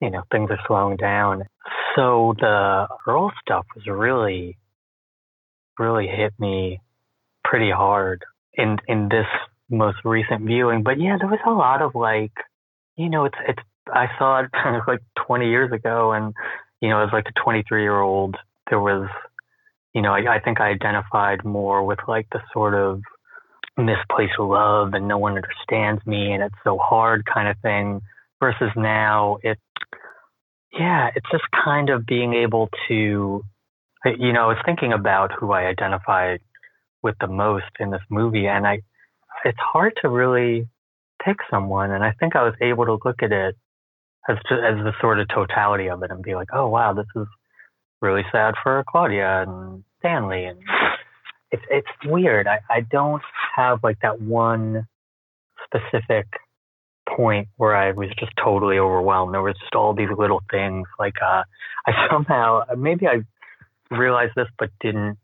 you 0.00 0.10
know 0.10 0.22
things 0.30 0.50
are 0.50 0.60
slowing 0.66 0.96
down. 0.96 1.44
So 1.96 2.34
the 2.38 2.86
Earl 3.06 3.32
stuff 3.40 3.66
was 3.74 3.86
really, 3.86 4.58
really 5.78 6.06
hit 6.06 6.34
me 6.38 6.80
pretty 7.44 7.70
hard 7.70 8.22
in 8.54 8.76
in 8.86 9.08
this 9.08 9.26
most 9.70 9.98
recent 10.04 10.42
viewing. 10.42 10.82
But 10.82 11.00
yeah, 11.00 11.16
there 11.18 11.28
was 11.28 11.40
a 11.46 11.50
lot 11.50 11.82
of 11.82 11.94
like, 11.94 12.32
you 12.96 13.08
know, 13.08 13.24
it's 13.24 13.38
it's. 13.48 13.62
I 13.92 14.06
saw 14.18 14.40
it 14.40 14.50
like 14.88 15.00
20 15.26 15.48
years 15.48 15.72
ago, 15.72 16.12
and 16.12 16.34
you 16.80 16.88
know, 16.90 17.02
as 17.02 17.10
like 17.12 17.26
a 17.28 17.40
23 17.42 17.82
year 17.82 17.98
old, 17.98 18.36
there 18.68 18.80
was, 18.80 19.08
you 19.94 20.02
know, 20.02 20.12
I, 20.12 20.36
I 20.36 20.40
think 20.40 20.60
I 20.60 20.70
identified 20.70 21.44
more 21.44 21.84
with 21.84 21.98
like 22.06 22.26
the 22.32 22.40
sort 22.52 22.74
of 22.74 23.00
misplaced 23.78 24.38
love 24.38 24.94
and 24.94 25.06
no 25.06 25.18
one 25.18 25.36
understands 25.36 26.04
me 26.06 26.32
and 26.32 26.42
it's 26.42 26.54
so 26.64 26.78
hard 26.78 27.24
kind 27.32 27.48
of 27.48 27.56
thing. 27.60 28.00
Versus 28.38 28.70
now, 28.76 29.38
it, 29.42 29.58
yeah, 30.72 31.10
it's 31.14 31.26
just 31.30 31.44
kind 31.64 31.90
of 31.90 32.06
being 32.06 32.34
able 32.34 32.68
to, 32.88 33.44
you 34.04 34.32
know, 34.32 34.44
I 34.44 34.46
was 34.46 34.62
thinking 34.64 34.92
about 34.92 35.32
who 35.32 35.52
I 35.52 35.66
identified 35.66 36.40
with 37.02 37.16
the 37.20 37.28
most 37.28 37.64
in 37.78 37.90
this 37.90 38.02
movie, 38.10 38.46
and 38.46 38.66
I 38.66 38.82
it's 39.44 39.58
hard 39.60 39.92
to 40.02 40.08
really 40.08 40.68
pick 41.24 41.36
someone. 41.50 41.90
And 41.90 42.02
I 42.04 42.12
think 42.12 42.36
I 42.36 42.42
was 42.42 42.54
able 42.60 42.86
to 42.86 42.98
look 43.04 43.22
at 43.22 43.32
it 43.32 43.56
as 44.28 44.36
to, 44.48 44.54
as 44.54 44.76
the 44.84 44.92
sort 45.00 45.20
of 45.20 45.28
totality 45.28 45.88
of 45.88 46.02
it 46.02 46.10
and 46.10 46.22
be 46.22 46.34
like, 46.34 46.48
oh 46.52 46.68
wow, 46.68 46.92
this 46.92 47.06
is 47.14 47.26
really 48.00 48.24
sad 48.32 48.54
for 48.62 48.84
Claudia 48.88 49.42
and 49.42 49.84
Stanley. 50.00 50.44
And 50.44 50.58
it's 51.52 51.62
it's 51.70 51.88
weird. 52.04 52.46
I, 52.46 52.60
I 52.68 52.80
don't 52.80 53.22
have 53.56 53.80
like 53.82 53.98
that 54.02 54.20
one 54.20 54.86
specific 55.64 56.26
point 57.06 57.48
where 57.56 57.74
I 57.74 57.92
was 57.92 58.08
just 58.18 58.32
totally 58.42 58.78
overwhelmed. 58.78 59.34
There 59.34 59.42
was 59.42 59.56
just 59.60 59.74
all 59.74 59.94
these 59.94 60.08
little 60.16 60.42
things. 60.50 60.86
Like 60.98 61.14
uh, 61.22 61.42
I 61.86 61.92
somehow 62.10 62.62
maybe 62.76 63.06
I 63.06 63.22
realized 63.94 64.32
this 64.36 64.48
but 64.58 64.70
didn't 64.80 65.18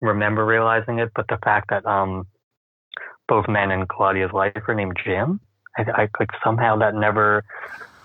remember 0.00 0.44
realizing 0.44 0.98
it. 0.98 1.10
But 1.14 1.26
the 1.28 1.38
fact 1.42 1.70
that 1.70 1.86
um, 1.86 2.26
both 3.28 3.46
men 3.48 3.70
in 3.70 3.86
Claudia's 3.86 4.32
life 4.32 4.52
are 4.68 4.74
named 4.74 4.96
Jim, 5.04 5.40
I, 5.76 5.82
I 5.82 6.08
like 6.18 6.30
somehow 6.44 6.78
that 6.78 6.94
never 6.94 7.44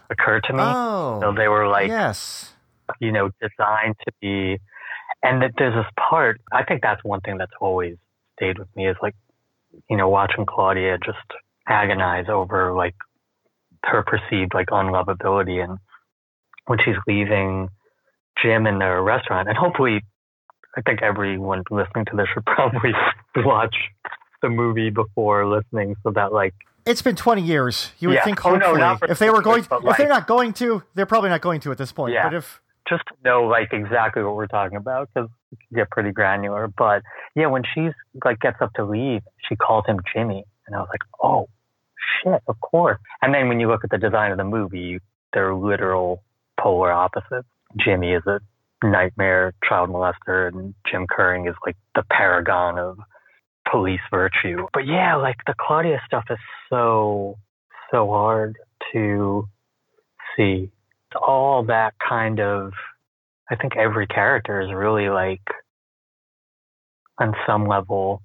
occurred 0.10 0.44
to 0.46 0.54
me. 0.54 0.62
Oh, 0.62 1.20
so 1.22 1.34
they 1.36 1.48
were 1.48 1.68
like, 1.68 1.88
yes, 1.88 2.54
you 3.00 3.12
know, 3.12 3.30
designed 3.42 3.96
to 4.06 4.14
be. 4.22 4.60
And 5.24 5.42
that 5.44 5.52
there's 5.58 5.76
this 5.76 5.92
part. 6.10 6.42
I 6.52 6.64
think 6.64 6.82
that's 6.82 7.04
one 7.04 7.22
thing 7.22 7.38
that's 7.38 7.52
always 7.60 7.98
stayed 8.38 8.58
with 8.58 8.76
me 8.76 8.88
is 8.88 8.98
like, 9.02 9.16
you 9.90 9.96
know, 9.96 10.10
watching 10.10 10.46
Claudia 10.48 10.98
just 10.98 11.18
agonize 11.72 12.26
over 12.30 12.74
like 12.74 12.96
her 13.84 14.04
perceived 14.04 14.54
like 14.54 14.68
unlovability 14.68 15.64
and 15.64 15.78
when 16.68 16.78
she's 16.84 16.96
leaving 17.08 17.70
Jim 18.42 18.68
in 18.68 18.80
the 18.80 19.02
restaurant 19.02 19.48
and 19.50 19.58
hopefully 19.58 20.02
I 20.78 20.82
think 20.82 21.02
everyone 21.02 21.64
listening 21.72 22.06
to 22.12 22.16
this 22.18 22.28
should 22.34 22.46
probably 22.58 22.92
watch 23.38 23.76
the 24.42 24.50
movie 24.50 24.90
before 24.90 25.46
listening 25.48 25.96
so 26.04 26.12
that 26.12 26.32
like 26.34 26.54
it's 26.84 27.04
been 27.04 27.16
20 27.16 27.44
years. 27.44 27.92
You 28.00 28.08
would 28.10 28.16
Yeah. 28.16 28.24
think 28.26 28.44
Oh, 28.44 28.56
no, 28.56 28.74
not 28.74 29.08
if 29.10 29.20
they 29.20 29.30
were 29.30 29.42
going 29.44 29.62
if 29.64 29.72
like- 29.72 29.98
they're 29.98 30.08
not 30.08 30.26
going 30.26 30.52
to, 30.54 30.82
they're 30.96 31.06
probably 31.06 31.30
not 31.30 31.42
going 31.42 31.60
to 31.62 31.72
at 31.72 31.78
this 31.78 31.92
point. 31.92 32.14
Yeah. 32.14 32.24
But 32.28 32.34
if 32.36 32.60
just 32.90 33.04
to 33.10 33.14
know 33.24 33.44
like 33.44 33.72
exactly 33.72 34.24
what 34.24 34.36
we're 34.36 34.48
talking 34.48 34.78
about 34.78 35.08
because 35.14 35.30
it 35.52 35.60
can 35.68 35.76
get 35.78 35.92
pretty 35.92 36.12
granular. 36.12 36.68
But 36.68 37.04
yeah, 37.36 37.48
when 37.48 37.62
she's 37.76 37.92
like 38.26 38.40
gets 38.40 38.58
up 38.62 38.74
to 38.78 38.84
leave, 38.86 39.22
she 39.48 39.56
calls 39.56 39.86
him 39.88 40.00
Jimmy, 40.12 40.44
and 40.66 40.76
I 40.76 40.80
was 40.80 40.88
like, 40.90 41.02
oh 41.22 41.48
shit, 42.24 42.42
of 42.48 42.60
course. 42.60 42.98
And 43.22 43.34
then 43.34 43.48
when 43.48 43.60
you 43.60 43.68
look 43.68 43.84
at 43.84 43.90
the 43.90 43.98
design 43.98 44.32
of 44.32 44.38
the 44.38 44.44
movie, 44.44 45.00
they're 45.34 45.56
literal 45.56 46.24
polar 46.60 46.92
opposites. 46.92 47.48
Jimmy 47.80 48.14
is 48.14 48.24
a 48.28 48.40
nightmare 48.84 49.54
child 49.68 49.90
molester, 49.90 50.48
and 50.48 50.74
Jim 50.90 51.08
Kurring 51.08 51.48
is 51.48 51.56
like 51.66 51.78
the 51.96 52.04
paragon 52.12 52.78
of 52.78 52.98
police 53.70 54.02
virtue. 54.12 54.68
But 54.74 54.86
yeah, 54.86 55.16
like 55.16 55.38
the 55.46 55.56
Claudia 55.60 56.02
stuff 56.06 56.26
is 56.30 56.40
so 56.70 57.38
so 57.92 58.08
hard 58.08 58.58
to 58.94 59.48
see 60.36 60.72
all 61.22 61.66
that 61.66 61.94
kind 62.08 62.40
of 62.40 62.72
I 63.50 63.56
think 63.56 63.76
every 63.76 64.08
character 64.08 64.62
is 64.62 64.74
really 64.74 65.10
like 65.10 65.42
on 67.20 67.34
some 67.46 67.68
level 67.68 68.22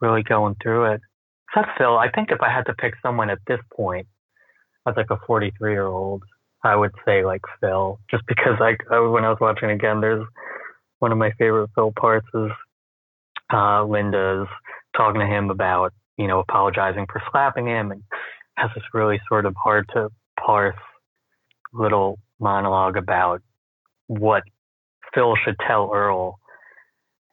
really 0.00 0.22
going 0.22 0.56
through 0.62 0.92
it. 0.94 1.00
Except 1.56 1.78
Phil, 1.78 1.96
I 1.96 2.10
think 2.10 2.30
if 2.30 2.42
I 2.42 2.52
had 2.52 2.66
to 2.66 2.74
pick 2.74 2.94
someone 3.02 3.30
at 3.30 3.38
this 3.46 3.60
point 3.74 4.06
as 4.86 4.94
like 4.96 5.10
a 5.10 5.16
43 5.26 5.72
year 5.72 5.86
old, 5.86 6.22
I 6.62 6.76
would 6.76 6.92
say 7.04 7.24
like 7.24 7.40
Phil, 7.60 7.98
just 8.10 8.24
because 8.26 8.54
like 8.60 8.78
when 8.90 9.24
I 9.24 9.30
was 9.30 9.38
watching 9.40 9.70
again, 9.70 10.00
there's 10.00 10.26
one 10.98 11.12
of 11.12 11.18
my 11.18 11.32
favorite 11.38 11.70
Phil 11.74 11.92
parts 11.98 12.26
is 12.34 12.50
uh, 13.52 13.84
Linda's 13.84 14.48
talking 14.96 15.20
to 15.20 15.26
him 15.26 15.50
about 15.50 15.94
you 16.18 16.26
know 16.26 16.40
apologizing 16.40 17.06
for 17.10 17.22
slapping 17.30 17.66
him 17.68 17.90
and 17.90 18.02
has 18.58 18.70
this 18.74 18.84
really 18.92 19.20
sort 19.28 19.46
of 19.46 19.54
hard 19.56 19.88
to 19.94 20.10
parse 20.38 20.76
little 21.72 22.18
monologue 22.38 22.96
about 22.96 23.40
what 24.08 24.42
Phil 25.14 25.36
should 25.42 25.56
tell 25.66 25.90
Earl. 25.94 26.38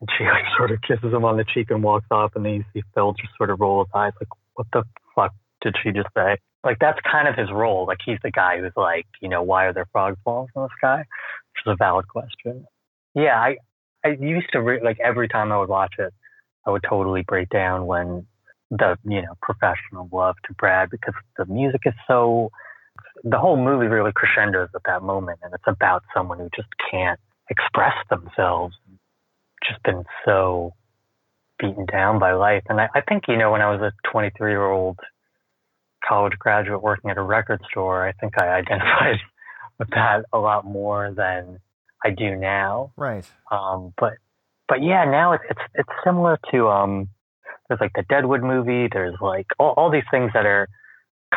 And 0.04 0.10
she 0.18 0.26
like 0.26 0.44
sort 0.58 0.72
of 0.72 0.82
kisses 0.82 1.14
him 1.14 1.24
on 1.24 1.38
the 1.38 1.46
cheek 1.46 1.72
and 1.72 1.82
walks 1.82 2.08
off, 2.12 2.34
and 2.36 2.44
then 2.46 2.56
you 2.56 2.66
see 2.74 2.84
Phil 2.94 3.14
just 3.14 3.32
sort 3.38 3.50
of 3.50 3.62
roll 3.62 3.86
his 3.86 3.92
eyes, 3.96 4.12
like, 4.20 4.28
"What 4.56 4.68
the 4.74 4.84
fuck 5.16 5.34
did 5.62 5.76
she 5.82 5.92
just 5.92 6.10
say?" 6.14 6.36
Like 6.64 6.80
that's 6.80 7.00
kind 7.10 7.30
of 7.30 7.36
his 7.36 7.50
role. 7.52 7.86
Like 7.88 8.00
he's 8.06 8.20
the 8.22 8.32
guy 8.32 8.60
who's 8.60 8.74
like, 8.76 9.06
you 9.22 9.30
know, 9.30 9.42
why 9.42 9.66
are 9.66 9.74
there 9.74 9.88
frog 9.94 10.18
balls 10.26 10.50
in 10.56 10.62
the 10.62 10.70
sky? 10.78 11.00
Which 11.00 11.66
is 11.66 11.72
a 11.72 11.76
valid 11.78 12.10
question. 12.10 12.66
Yeah, 13.16 13.40
I 13.40 13.58
I 14.04 14.18
used 14.20 14.48
to 14.52 14.62
re- 14.62 14.84
like 14.84 15.00
every 15.00 15.30
time 15.30 15.54
I 15.54 15.60
would 15.60 15.70
watch 15.70 15.94
it, 15.98 16.14
I 16.66 16.72
would 16.72 16.84
totally 16.88 17.24
break 17.24 17.48
down 17.50 17.86
when 17.86 18.28
the 18.72 18.98
you 19.06 19.22
know 19.22 19.36
professional 19.42 20.10
love 20.12 20.36
to 20.48 20.54
Brad 20.56 20.90
because 20.90 21.14
the 21.38 21.46
music 21.46 21.82
is 21.86 21.94
so 22.10 22.50
the 23.24 23.38
whole 23.38 23.58
movie 23.58 23.88
really 23.88 24.12
crescendos 24.14 24.70
at 24.76 24.82
that 24.86 25.02
moment, 25.02 25.40
and 25.44 25.54
it's 25.54 25.64
about 25.68 26.04
someone 26.14 26.40
who 26.40 26.50
just 26.56 26.68
can't 26.92 27.20
express 27.50 27.94
themselves, 28.10 28.76
just 29.68 29.82
been 29.84 30.04
so 30.26 30.74
beaten 31.60 31.86
down 31.86 32.20
by 32.20 32.34
life. 32.34 32.64
And 32.70 32.80
I, 32.80 32.90
I 32.96 33.02
think, 33.02 33.24
you 33.28 33.38
know, 33.38 33.52
when 33.52 33.62
I 33.62 33.72
was 33.72 33.82
a 33.82 33.92
23 34.12 34.52
year 34.52 34.66
old 34.66 34.98
college 36.08 36.34
graduate 36.38 36.82
working 36.82 37.10
at 37.10 37.18
a 37.18 37.22
record 37.22 37.62
store, 37.70 38.08
I 38.08 38.12
think 38.14 38.34
I 38.42 38.48
identified 38.60 39.20
with 39.80 39.90
that 39.92 40.26
a 40.32 40.38
lot 40.38 40.66
more 40.66 41.14
than 41.16 41.60
I 42.04 42.10
do 42.12 42.36
now. 42.36 42.92
right. 42.98 43.26
Um, 43.52 43.94
but 43.98 44.14
but 44.68 44.82
yeah, 44.82 45.06
now 45.06 45.34
it's 45.34 45.44
it's 45.50 45.62
it's 45.76 45.90
similar 46.04 46.40
to 46.52 46.68
um, 46.68 47.10
there's 47.68 47.80
like 47.80 47.92
the 47.96 48.04
Deadwood 48.10 48.44
movie. 48.44 48.88
There's 48.92 49.16
like 49.22 49.48
all, 49.60 49.74
all 49.78 49.92
these 49.92 50.04
things 50.12 50.32
that 50.34 50.46
are 50.46 50.68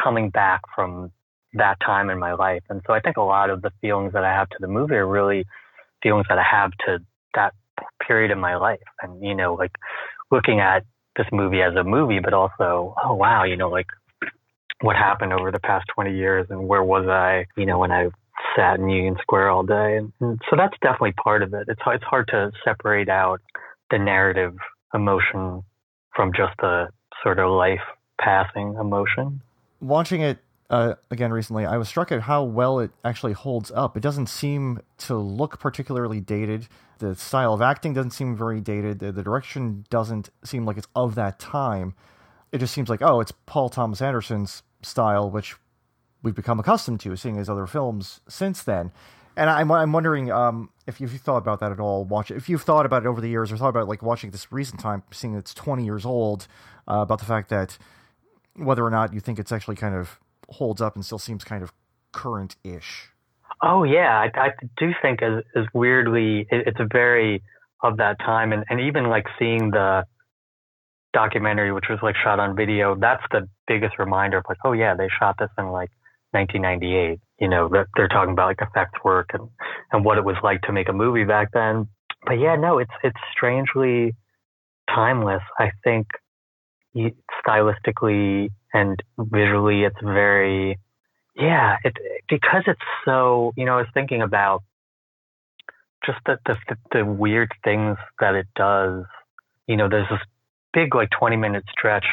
coming 0.02 0.30
back 0.30 0.62
from 0.75 1.12
that 1.54 1.78
time 1.85 2.11
in 2.11 2.18
my 2.18 2.35
life, 2.35 2.62
and 2.68 2.83
so 2.87 2.92
I 2.92 3.00
think 3.00 3.16
a 3.16 3.23
lot 3.23 3.50
of 3.50 3.62
the 3.62 3.71
feelings 3.80 4.12
that 4.12 4.25
I 4.25 4.33
have 4.33 4.49
to 4.50 4.56
the 4.61 4.68
movie 4.68 4.95
are 4.95 5.06
really 5.06 5.45
feelings 6.02 6.26
that 6.28 6.38
I 6.38 6.45
have 6.50 6.71
to 6.87 6.99
that 7.35 7.54
period 8.07 8.31
in 8.31 8.38
my 8.38 8.57
life, 8.57 8.81
and 9.03 9.23
you 9.23 9.35
know, 9.35 9.55
like 9.55 9.73
looking 10.31 10.61
at 10.61 10.85
this 11.17 11.26
movie 11.33 11.62
as 11.62 11.75
a 11.76 11.85
movie, 11.85 12.19
but 12.19 12.35
also 12.35 12.95
oh 13.05 13.15
wow, 13.15 13.45
you 13.45 13.57
know, 13.57 13.69
like 13.69 13.87
what 14.81 14.97
happened 14.97 15.33
over 15.33 15.50
the 15.50 15.61
past 15.61 15.87
20 15.95 16.15
years 16.15 16.47
and 16.50 16.69
where 16.69 16.83
was 16.83 17.09
I, 17.09 17.47
you 17.57 17.67
know, 17.67 17.79
when 17.79 17.93
I 17.93 18.09
sat 18.55 18.79
in 18.79 18.88
Union 18.88 19.17
Square 19.23 19.50
all 19.50 19.62
day. 19.62 19.97
And, 19.97 20.12
and 20.21 20.41
so 20.50 20.57
that's 20.57 20.76
definitely 20.83 21.12
part 21.12 21.43
of 21.43 21.55
it. 21.55 21.67
It's, 21.69 21.81
it's 21.87 22.05
hard 22.05 22.29
to 22.29 22.53
separate 22.65 23.09
out 23.09 23.41
the 23.91 23.99
narrative 23.99 24.55
emotion 24.95 25.62
from 26.15 26.33
just 26.37 26.53
the 26.61 26.88
sort 27.23 27.38
of 27.38 27.50
life 27.50 27.81
passing 28.21 28.76
emotion. 28.79 29.41
Watching 29.81 30.23
it 30.23 30.38
uh, 30.70 30.94
again 31.11 31.32
recently, 31.32 31.64
I 31.64 31.76
was 31.76 31.88
struck 31.88 32.11
at 32.11 32.23
how 32.23 32.42
well 32.42 32.80
it 32.80 32.90
actually 33.04 33.32
holds 33.32 33.70
up. 33.70 33.96
It 33.96 34.00
doesn't 34.00 34.28
seem 34.28 34.80
to 34.99 35.16
look 35.16 35.61
particularly 35.61 36.20
dated. 36.20 36.68
The 36.99 37.14
style 37.14 37.54
of 37.54 37.62
acting 37.62 37.92
doesn't 37.94 38.12
seem 38.12 38.37
very 38.37 38.61
dated. 38.61 38.99
The, 38.99 39.12
the 39.12 39.23
direction 39.23 39.85
doesn't 39.90 40.30
seem 40.44 40.64
like 40.64 40.76
it's 40.76 40.88
of 40.94 41.14
that 41.14 41.38
time. 41.38 41.94
It 42.52 42.58
just 42.58 42.75
seems 42.75 42.88
like, 42.88 43.02
oh, 43.02 43.20
it's 43.20 43.32
Paul 43.44 43.68
Thomas 43.68 44.00
Anderson's 44.00 44.62
style, 44.82 45.30
which 45.30 45.56
we've 46.23 46.35
become 46.35 46.58
accustomed 46.58 47.00
to, 47.00 47.16
seeing 47.16 47.37
his 47.37 47.49
other 47.49 47.66
films 47.66 48.20
since 48.28 48.62
then. 48.62 48.92
And 49.37 49.50
I'm, 49.50 49.70
I'm 49.70 49.92
wondering 49.92 50.32
um, 50.32 50.70
if 50.87 51.00
you've 51.00 51.12
thought 51.12 51.38
about 51.38 51.61
that 51.61 51.70
at 51.70 51.78
all. 51.78 52.04
Watch 52.04 52.30
if 52.30 52.49
you've 52.49 52.62
thought 52.62 52.87
about 52.87 53.04
it 53.04 53.08
over 53.08 53.20
the 53.20 53.28
years, 53.28 53.52
or 53.52 53.58
thought 53.58 53.68
about 53.68 53.87
like 53.87 54.02
watching 54.02 54.30
this 54.30 54.50
recent 54.50 54.80
time, 54.80 55.02
seeing 55.12 55.35
it's 55.35 55.52
20 55.52 55.85
years 55.85 56.06
old, 56.06 56.49
uh, 56.88 57.00
about 57.00 57.18
the 57.18 57.26
fact 57.26 57.50
that 57.50 57.76
whether 58.54 58.85
or 58.85 58.90
not 58.90 59.12
you 59.12 59.20
think 59.20 59.38
it's 59.38 59.52
actually 59.52 59.76
kind 59.76 59.94
of 59.94 60.18
holds 60.50 60.81
up 60.81 60.95
and 60.95 61.05
still 61.05 61.19
seems 61.19 61.45
kind 61.45 61.62
of 61.62 61.73
current-ish. 62.12 63.09
Oh 63.62 63.85
yeah, 63.85 64.19
I, 64.19 64.31
I 64.38 64.50
do 64.76 64.93
think 65.00 65.23
as, 65.23 65.43
weirdly, 65.73 66.47
it, 66.50 66.69
it's 66.69 66.93
very 66.93 67.43
of 67.83 67.99
that 67.99 68.19
time, 68.19 68.53
and, 68.53 68.65
and 68.69 68.81
even 68.81 69.09
like 69.09 69.26
seeing 69.38 69.71
the 69.71 70.05
documentary, 71.12 71.73
which 71.73 71.87
was 71.88 71.99
like 72.03 72.15
shot 72.23 72.38
on 72.38 72.55
video, 72.55 72.95
that's 72.95 73.23
the 73.31 73.49
biggest 73.67 73.99
reminder 73.99 74.38
of 74.38 74.45
like, 74.49 74.59
oh 74.65 74.73
yeah, 74.73 74.95
they 74.95 75.09
shot 75.19 75.37
this 75.38 75.50
in 75.59 75.67
like 75.67 75.91
1998. 76.33 77.21
You 77.41 77.49
know, 77.49 77.69
that 77.69 77.87
they're 77.97 78.09
talking 78.09 78.33
about 78.33 78.47
like 78.47 78.61
effects 78.61 78.99
work 79.05 79.31
and 79.33 79.49
and 79.93 80.05
what 80.05 80.19
it 80.19 80.25
was 80.25 80.37
like 80.43 80.62
to 80.62 80.73
make 80.73 80.88
a 80.88 80.93
movie 80.93 81.25
back 81.25 81.49
then. 81.53 81.88
But 82.25 82.35
yeah, 82.35 82.57
no, 82.57 82.79
it's 82.79 82.93
it's 83.03 83.21
strangely 83.35 84.15
timeless. 84.95 85.43
I 85.59 85.71
think 85.85 86.07
stylistically 87.47 88.50
and 88.76 89.02
visually, 89.18 89.85
it's 89.85 90.00
very 90.02 90.78
yeah, 91.37 91.76
it 91.85 91.95
because 92.28 92.62
it's 92.66 92.80
so. 93.04 93.52
You 93.56 93.66
know, 93.66 93.75
I 93.75 93.78
was 93.78 93.88
thinking 93.92 94.23
about 94.23 94.62
just 96.04 96.18
the 96.25 96.38
the 96.47 96.56
the 96.92 97.04
weird 97.04 97.50
things 97.62 97.99
that 98.21 98.35
it 98.35 98.47
does. 98.54 99.04
You 99.66 99.76
know, 99.76 99.88
there's 99.88 100.09
this 100.09 100.21
big 100.73 100.95
like 100.95 101.09
20 101.18 101.37
minute 101.37 101.64
stretch 101.71 102.06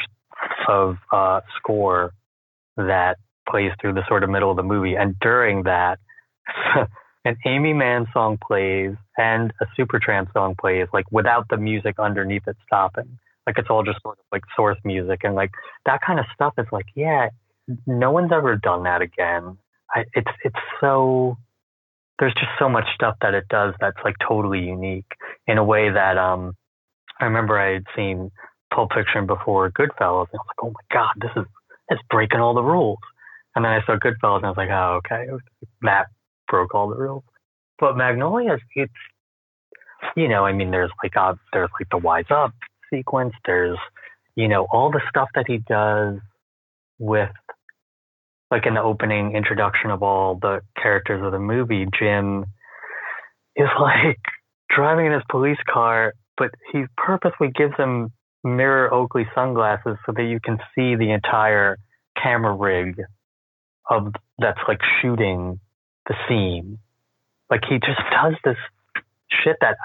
of 0.68 0.96
uh, 1.12 1.40
score 1.56 2.12
that 2.76 3.16
plays 3.48 3.72
through 3.80 3.94
the 3.94 4.06
sort 4.08 4.24
of 4.24 4.30
middle 4.30 4.50
of 4.50 4.56
the 4.56 4.62
movie, 4.62 4.94
and 4.94 5.18
during 5.20 5.62
that, 5.62 5.98
an 7.24 7.36
Aimee 7.46 7.72
Mann 7.72 8.06
song 8.12 8.38
plays 8.46 8.94
and 9.16 9.52
a 9.60 9.66
Supertramp 9.78 10.32
song 10.34 10.54
plays, 10.60 10.88
like 10.92 11.06
without 11.10 11.46
the 11.48 11.56
music 11.56 11.98
underneath 11.98 12.46
it 12.46 12.56
stopping. 12.66 13.18
Like 13.46 13.58
it's 13.58 13.68
all 13.70 13.82
just 13.82 14.00
sort 14.02 14.18
of 14.18 14.24
like 14.32 14.42
source 14.56 14.78
music, 14.84 15.20
and 15.24 15.34
like 15.34 15.50
that 15.86 16.00
kind 16.06 16.18
of 16.18 16.26
stuff 16.34 16.54
is 16.58 16.66
like, 16.72 16.86
yeah, 16.94 17.28
no 17.86 18.10
one's 18.10 18.32
ever 18.32 18.56
done 18.56 18.84
that 18.84 19.02
again. 19.02 19.58
I, 19.94 20.04
it's 20.14 20.30
it's 20.44 20.58
so 20.80 21.36
there's 22.18 22.34
just 22.34 22.52
so 22.58 22.68
much 22.68 22.84
stuff 22.94 23.16
that 23.22 23.34
it 23.34 23.44
does 23.48 23.74
that's 23.80 23.98
like 24.04 24.14
totally 24.26 24.60
unique 24.60 25.10
in 25.46 25.58
a 25.58 25.64
way 25.64 25.90
that 25.90 26.16
um 26.16 26.54
I 27.20 27.26
remember 27.26 27.58
I 27.58 27.74
had 27.74 27.84
seen 27.94 28.30
Pulp 28.72 28.92
Fiction 28.94 29.26
before 29.26 29.70
Goodfellas, 29.70 30.28
and 30.32 30.40
I 30.40 30.42
was 30.42 30.48
like, 30.48 30.62
oh 30.62 30.70
my 30.70 30.80
god, 30.92 31.12
this 31.20 31.30
is 31.36 31.46
it's 31.88 32.02
breaking 32.10 32.40
all 32.40 32.54
the 32.54 32.62
rules. 32.62 32.98
And 33.54 33.64
then 33.64 33.72
I 33.72 33.84
saw 33.84 33.96
Goodfellas, 33.96 34.38
and 34.38 34.46
I 34.46 34.50
was 34.50 34.56
like, 34.56 34.70
oh 34.70 35.00
okay, 35.04 35.26
that 35.82 36.06
broke 36.48 36.74
all 36.74 36.88
the 36.88 36.96
rules. 36.96 37.24
But 37.78 37.96
Magnolia, 37.96 38.58
it's 38.74 38.92
you 40.16 40.28
know, 40.28 40.44
I 40.44 40.52
mean, 40.52 40.70
there's 40.70 40.90
like 41.02 41.16
uh, 41.16 41.34
there's 41.52 41.70
like 41.78 41.88
the 41.90 41.98
Wise 41.98 42.30
Up 42.30 42.52
sequence. 42.92 43.34
There's 43.44 43.78
you 44.36 44.48
know 44.48 44.66
all 44.70 44.90
the 44.90 45.00
stuff 45.08 45.28
that 45.34 45.44
he 45.46 45.58
does 45.58 46.18
with 46.98 47.30
like 48.50 48.66
in 48.66 48.74
the 48.74 48.82
opening 48.82 49.34
introduction 49.34 49.90
of 49.90 50.02
all 50.02 50.36
the 50.40 50.60
characters 50.80 51.24
of 51.24 51.32
the 51.32 51.38
movie. 51.38 51.86
Jim 51.98 52.44
is 53.56 53.68
like 53.80 54.20
driving 54.70 55.06
in 55.06 55.12
his 55.12 55.22
police 55.30 55.58
car, 55.68 56.14
but 56.36 56.50
he 56.72 56.84
purposely 56.96 57.48
gives 57.54 57.74
him 57.76 58.12
mirror 58.42 58.92
Oakley 58.92 59.26
sunglasses 59.34 59.96
so 60.04 60.12
that 60.14 60.24
you 60.24 60.38
can 60.38 60.58
see 60.74 60.96
the 60.96 61.10
entire 61.12 61.78
camera 62.22 62.54
rig 62.54 63.00
of 63.90 64.12
that's 64.38 64.60
like 64.68 64.80
shooting 65.00 65.60
the 66.06 66.14
scene. 66.28 66.78
Like 67.50 67.62
he 67.68 67.76
just 67.76 68.00
does 68.10 68.34
this 68.44 68.56
shit 69.42 69.56
that, 69.60 69.76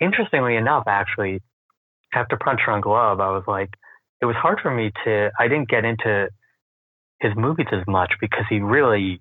interestingly 0.00 0.56
enough, 0.56 0.84
actually, 0.86 1.40
after 2.14 2.36
Punch 2.36 2.60
Drunk 2.64 2.86
Love, 2.86 3.20
I 3.20 3.30
was 3.30 3.44
like, 3.46 3.70
it 4.20 4.26
was 4.26 4.36
hard 4.36 4.58
for 4.62 4.74
me 4.74 4.90
to. 5.04 5.30
I 5.38 5.48
didn't 5.48 5.68
get 5.68 5.84
into 5.84 6.28
his 7.20 7.32
movies 7.36 7.66
as 7.72 7.86
much 7.86 8.12
because 8.20 8.44
he 8.48 8.60
really 8.60 9.20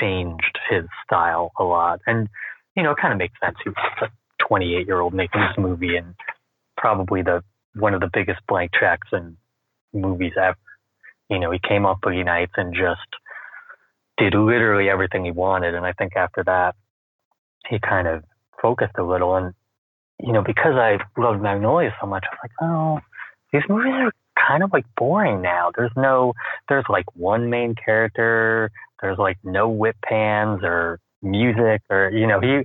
changed 0.00 0.58
his 0.70 0.84
style 1.04 1.52
a 1.58 1.64
lot, 1.64 2.00
and 2.06 2.28
you 2.76 2.82
know, 2.82 2.92
it 2.92 2.98
kind 3.00 3.12
of 3.12 3.18
makes 3.18 3.34
sense. 3.42 3.56
He 3.62 3.70
was 3.70 3.76
a 4.02 4.46
28 4.46 4.86
year 4.86 5.00
old 5.00 5.14
making 5.14 5.40
this 5.40 5.58
movie, 5.58 5.96
and 5.96 6.14
probably 6.76 7.22
the 7.22 7.42
one 7.74 7.94
of 7.94 8.00
the 8.00 8.10
biggest 8.12 8.40
blank 8.48 8.72
checks 8.78 9.08
in 9.12 9.36
movies 9.92 10.32
ever. 10.36 10.56
You 11.30 11.38
know, 11.38 11.50
he 11.50 11.60
came 11.66 11.84
off 11.86 12.00
Boogie 12.00 12.24
Nights 12.24 12.52
and 12.56 12.74
just 12.74 13.00
did 14.16 14.34
literally 14.34 14.88
everything 14.88 15.24
he 15.24 15.30
wanted, 15.30 15.74
and 15.74 15.86
I 15.86 15.92
think 15.92 16.16
after 16.16 16.42
that, 16.44 16.74
he 17.68 17.78
kind 17.78 18.08
of 18.08 18.24
focused 18.60 18.94
a 18.98 19.04
little. 19.04 19.36
And, 19.36 19.54
you 20.20 20.32
know, 20.32 20.42
because 20.42 20.74
I 20.74 20.98
loved 21.16 21.42
Magnolia 21.42 21.94
so 22.00 22.06
much, 22.06 22.24
I 22.24 22.34
was 22.34 22.38
like, 22.42 22.52
oh, 22.62 23.00
these 23.52 23.62
movies 23.68 23.92
are 23.94 24.12
kind 24.48 24.62
of 24.62 24.72
like 24.72 24.84
boring 24.96 25.42
now. 25.42 25.70
There's 25.76 25.92
no, 25.96 26.34
there's 26.68 26.84
like 26.88 27.04
one 27.14 27.50
main 27.50 27.74
character. 27.74 28.70
There's 29.00 29.18
like 29.18 29.38
no 29.44 29.68
whip 29.68 29.96
pans 30.04 30.60
or 30.62 30.98
music 31.22 31.82
or, 31.90 32.10
you 32.12 32.26
know, 32.26 32.40
he, 32.40 32.62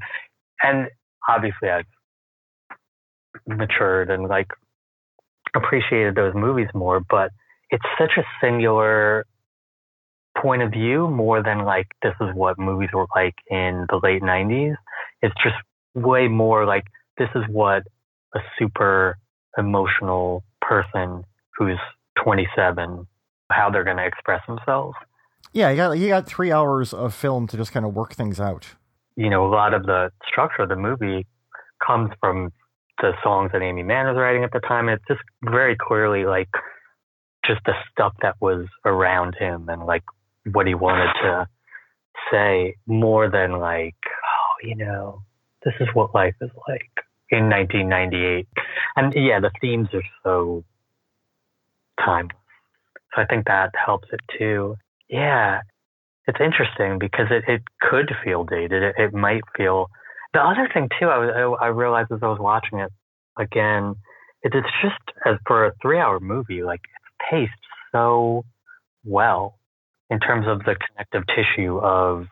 and 0.61 0.87
obviously 1.27 1.69
I've 1.69 1.85
matured 3.47 4.09
and 4.09 4.27
like 4.27 4.47
appreciated 5.55 6.15
those 6.15 6.33
movies 6.33 6.67
more, 6.73 7.01
but 7.07 7.31
it's 7.69 7.85
such 7.97 8.11
a 8.17 8.23
singular 8.41 9.25
point 10.37 10.63
of 10.63 10.71
view 10.71 11.07
more 11.07 11.43
than 11.43 11.63
like 11.63 11.87
this 12.01 12.13
is 12.19 12.29
what 12.33 12.57
movies 12.57 12.89
were 12.93 13.05
like 13.15 13.35
in 13.49 13.85
the 13.89 13.99
late 14.01 14.21
90s. 14.21 14.75
It's 15.21 15.35
just 15.43 15.55
way 15.93 16.27
more 16.27 16.65
like 16.65 16.85
this 17.17 17.29
is 17.35 17.43
what 17.49 17.83
a 18.35 18.39
super 18.57 19.17
emotional 19.57 20.43
person 20.61 21.23
who's 21.57 21.79
27 22.23 23.07
how 23.51 23.69
they're 23.69 23.83
going 23.83 23.97
to 23.97 24.05
express 24.05 24.41
themselves. 24.47 24.95
Yeah, 25.51 25.69
you 25.69 25.75
got 25.75 25.91
you 25.91 26.07
got 26.07 26.25
3 26.25 26.51
hours 26.51 26.93
of 26.93 27.13
film 27.13 27.47
to 27.47 27.57
just 27.57 27.71
kind 27.71 27.85
of 27.85 27.93
work 27.93 28.13
things 28.13 28.39
out. 28.39 28.75
You 29.15 29.29
know, 29.29 29.45
a 29.45 29.51
lot 29.51 29.73
of 29.73 29.85
the 29.85 30.11
structure 30.27 30.63
of 30.63 30.69
the 30.69 30.75
movie 30.75 31.27
comes 31.85 32.11
from 32.19 32.51
the 32.99 33.11
songs 33.23 33.51
that 33.53 33.61
Aimee 33.61 33.83
Mann 33.83 34.07
was 34.07 34.17
writing 34.17 34.43
at 34.43 34.51
the 34.51 34.59
time. 34.61 34.89
It's 34.89 35.03
just 35.07 35.21
very 35.43 35.75
clearly 35.75 36.25
like 36.25 36.49
just 37.45 37.61
the 37.65 37.73
stuff 37.91 38.13
that 38.21 38.35
was 38.39 38.65
around 38.85 39.35
him 39.37 39.69
and 39.69 39.85
like 39.85 40.03
what 40.51 40.65
he 40.65 40.73
wanted 40.73 41.11
to 41.21 41.47
say 42.31 42.75
more 42.87 43.29
than 43.29 43.59
like, 43.59 43.95
oh, 44.05 44.67
you 44.67 44.75
know, 44.75 45.21
this 45.63 45.73
is 45.79 45.87
what 45.93 46.13
life 46.13 46.35
is 46.41 46.51
like 46.67 46.91
in 47.29 47.49
1998. 47.49 48.47
And 48.95 49.13
yeah, 49.15 49.39
the 49.39 49.51
themes 49.61 49.89
are 49.93 50.03
so 50.23 50.63
timeless. 52.03 52.37
So 53.15 53.21
I 53.21 53.25
think 53.25 53.45
that 53.45 53.71
helps 53.73 54.07
it 54.11 54.21
too. 54.37 54.75
Yeah, 55.09 55.61
it's 56.27 56.39
interesting 56.39 56.99
because 56.99 57.27
it, 57.29 57.43
it 57.47 57.61
could 57.81 58.11
feel 58.23 58.43
dated. 58.43 58.83
It, 58.83 58.95
it 58.97 59.13
might 59.13 59.43
feel. 59.55 59.89
The 60.33 60.41
other 60.41 60.69
thing 60.73 60.89
too, 60.99 61.07
I 61.07 61.17
was 61.17 61.57
I 61.61 61.67
realized 61.67 62.11
as 62.11 62.19
I 62.23 62.27
was 62.27 62.39
watching 62.39 62.79
it 62.79 62.91
again, 63.37 63.95
it, 64.41 64.53
it's 64.55 64.67
just 64.81 65.17
as 65.25 65.35
for 65.45 65.65
a 65.65 65.73
three-hour 65.81 66.19
movie, 66.19 66.63
like 66.63 66.81
it's 66.83 67.29
paced 67.29 67.51
so 67.91 68.43
well 69.03 69.59
in 70.09 70.19
terms 70.19 70.47
of 70.47 70.59
the 70.59 70.75
connective 70.75 71.23
tissue 71.27 71.77
of 71.77 72.27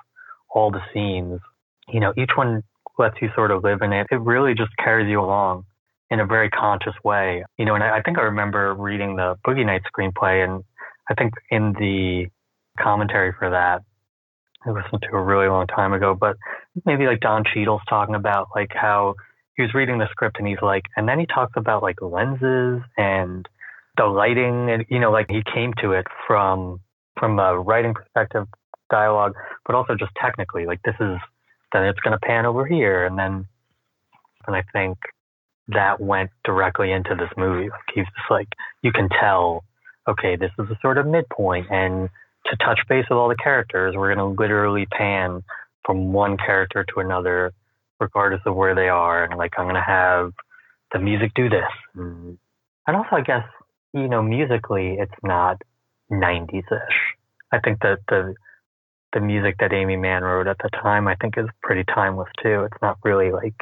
all 0.50 0.72
the 0.72 0.82
scenes. 0.94 1.40
You 1.90 2.00
know, 2.00 2.14
each 2.18 2.32
one 2.36 2.64
lets 3.02 3.16
you 3.22 3.30
sort 3.36 3.52
of 3.52 3.64
live 3.64 3.82
in 3.82 3.92
it. 3.92 4.08
It 4.12 4.22
really 4.22 4.54
just 4.54 4.72
carries 4.78 5.10
you 5.10 5.20
along 5.20 5.66
in 6.10 6.20
a 6.20 6.26
very 6.26 6.50
conscious 6.50 6.94
way. 7.04 7.44
You 7.58 7.66
know, 7.66 7.76
and 7.76 7.84
I, 7.84 8.02
think 8.02 8.20
I 8.20 8.24
remember 8.24 8.74
reading 8.76 9.16
the 9.16 9.36
Boogie 9.46 9.66
Nights 9.66 9.86
screenplay, 9.92 10.46
and 10.46 10.64
I 11.10 11.16
think 11.16 11.34
in 11.50 11.74
the 11.74 12.28
commentary 12.80 13.34
for 13.38 13.50
that, 13.50 13.82
I 14.66 14.70
listened 14.70 15.02
to 15.10 15.18
a 15.18 15.22
really 15.22 15.48
long 15.48 15.66
time 15.66 15.94
ago, 15.94 16.16
but 16.20 16.38
maybe 16.86 17.08
like 17.08 17.20
Don 17.20 17.44
Cheadle's 17.52 17.82
talking 17.90 18.14
about 18.14 18.50
like 18.56 18.70
how 18.74 19.16
he 19.56 19.64
was 19.64 19.74
reading 19.74 19.98
the 19.98 20.08
script 20.12 20.38
and 20.38 20.48
he's 20.48 20.62
like, 20.62 20.84
and 20.96 21.10
then 21.10 21.20
he 21.20 21.26
talks 21.26 21.54
about 21.56 21.82
like 21.82 22.00
lenses 22.02 22.82
and 22.96 23.48
the 23.98 24.06
lighting, 24.06 24.70
and 24.70 24.86
you 24.90 25.00
know, 25.00 25.12
like 25.12 25.30
he 25.30 25.42
came 25.54 25.74
to 25.82 25.94
it 25.94 26.06
from 26.28 26.80
from 27.20 27.40
a 27.40 27.60
writing 27.60 27.94
perspective, 27.94 28.48
dialogue, 28.90 29.34
but 29.66 29.76
also 29.76 29.96
just 29.96 30.12
technically, 30.22 30.66
like 30.66 30.80
this 30.84 30.96
is 31.00 31.18
then 31.74 31.86
it's 31.86 32.00
going 32.00 32.18
to 32.18 32.26
pan 32.26 32.46
over 32.46 32.66
here, 32.66 33.06
and 33.06 33.18
then 33.18 33.48
and 34.48 34.56
I 34.56 34.64
think 34.74 34.98
that 35.68 36.00
went 36.00 36.32
directly 36.44 36.92
into 36.92 37.16
this 37.16 37.30
movie. 37.38 37.70
Like 37.70 37.82
he's 37.94 38.06
just 38.06 38.30
like 38.30 38.48
you 38.82 38.92
can 38.92 39.10
tell, 39.10 39.64
okay, 40.08 40.36
this 40.36 40.52
is 40.60 40.70
a 40.70 40.78
sort 40.82 40.98
of 40.98 41.06
midpoint, 41.08 41.68
and 41.70 42.10
to 42.48 42.56
touch 42.58 42.80
base 42.90 43.06
with 43.10 43.18
all 43.18 43.30
the 43.30 43.36
characters, 43.36 43.96
we're 43.96 44.14
going 44.14 44.36
to 44.36 44.42
literally 44.42 44.88
pan 44.88 45.44
from 45.86 46.12
one 46.12 46.38
character 46.38 46.86
to 46.94 47.00
another, 47.00 47.54
regardless 48.00 48.42
of 48.46 48.56
where 48.56 48.76
they 48.76 48.90
are, 48.90 49.24
and 49.24 49.38
like 49.38 49.54
I'm 49.58 49.66
going 49.66 49.76
to 49.76 49.82
have 49.82 50.32
the 50.92 51.00
music 51.00 51.32
do 51.36 51.50
this, 51.50 51.72
and, 51.96 52.38
and 52.88 52.98
also 52.98 53.10
I 53.14 53.22
guess 53.22 53.46
you 53.94 54.08
know 54.08 54.22
musically 54.22 54.98
it's 55.00 55.12
not 55.24 55.62
90s 56.12 56.58
ish. 56.58 56.98
I 57.52 57.60
think 57.60 57.80
that 57.82 58.00
the 58.08 58.34
the 59.14 59.20
music 59.20 59.56
that 59.60 59.74
Aimee 59.74 59.98
Mann 59.98 60.24
wrote 60.24 60.48
at 60.48 60.58
the 60.60 60.70
time, 60.70 61.08
I 61.08 61.16
think, 61.16 61.38
is 61.38 61.48
pretty 61.62 61.84
timeless 61.94 62.30
too. 62.42 62.64
It's 62.64 62.82
not 62.82 62.98
really 63.04 63.32
like 63.32 63.56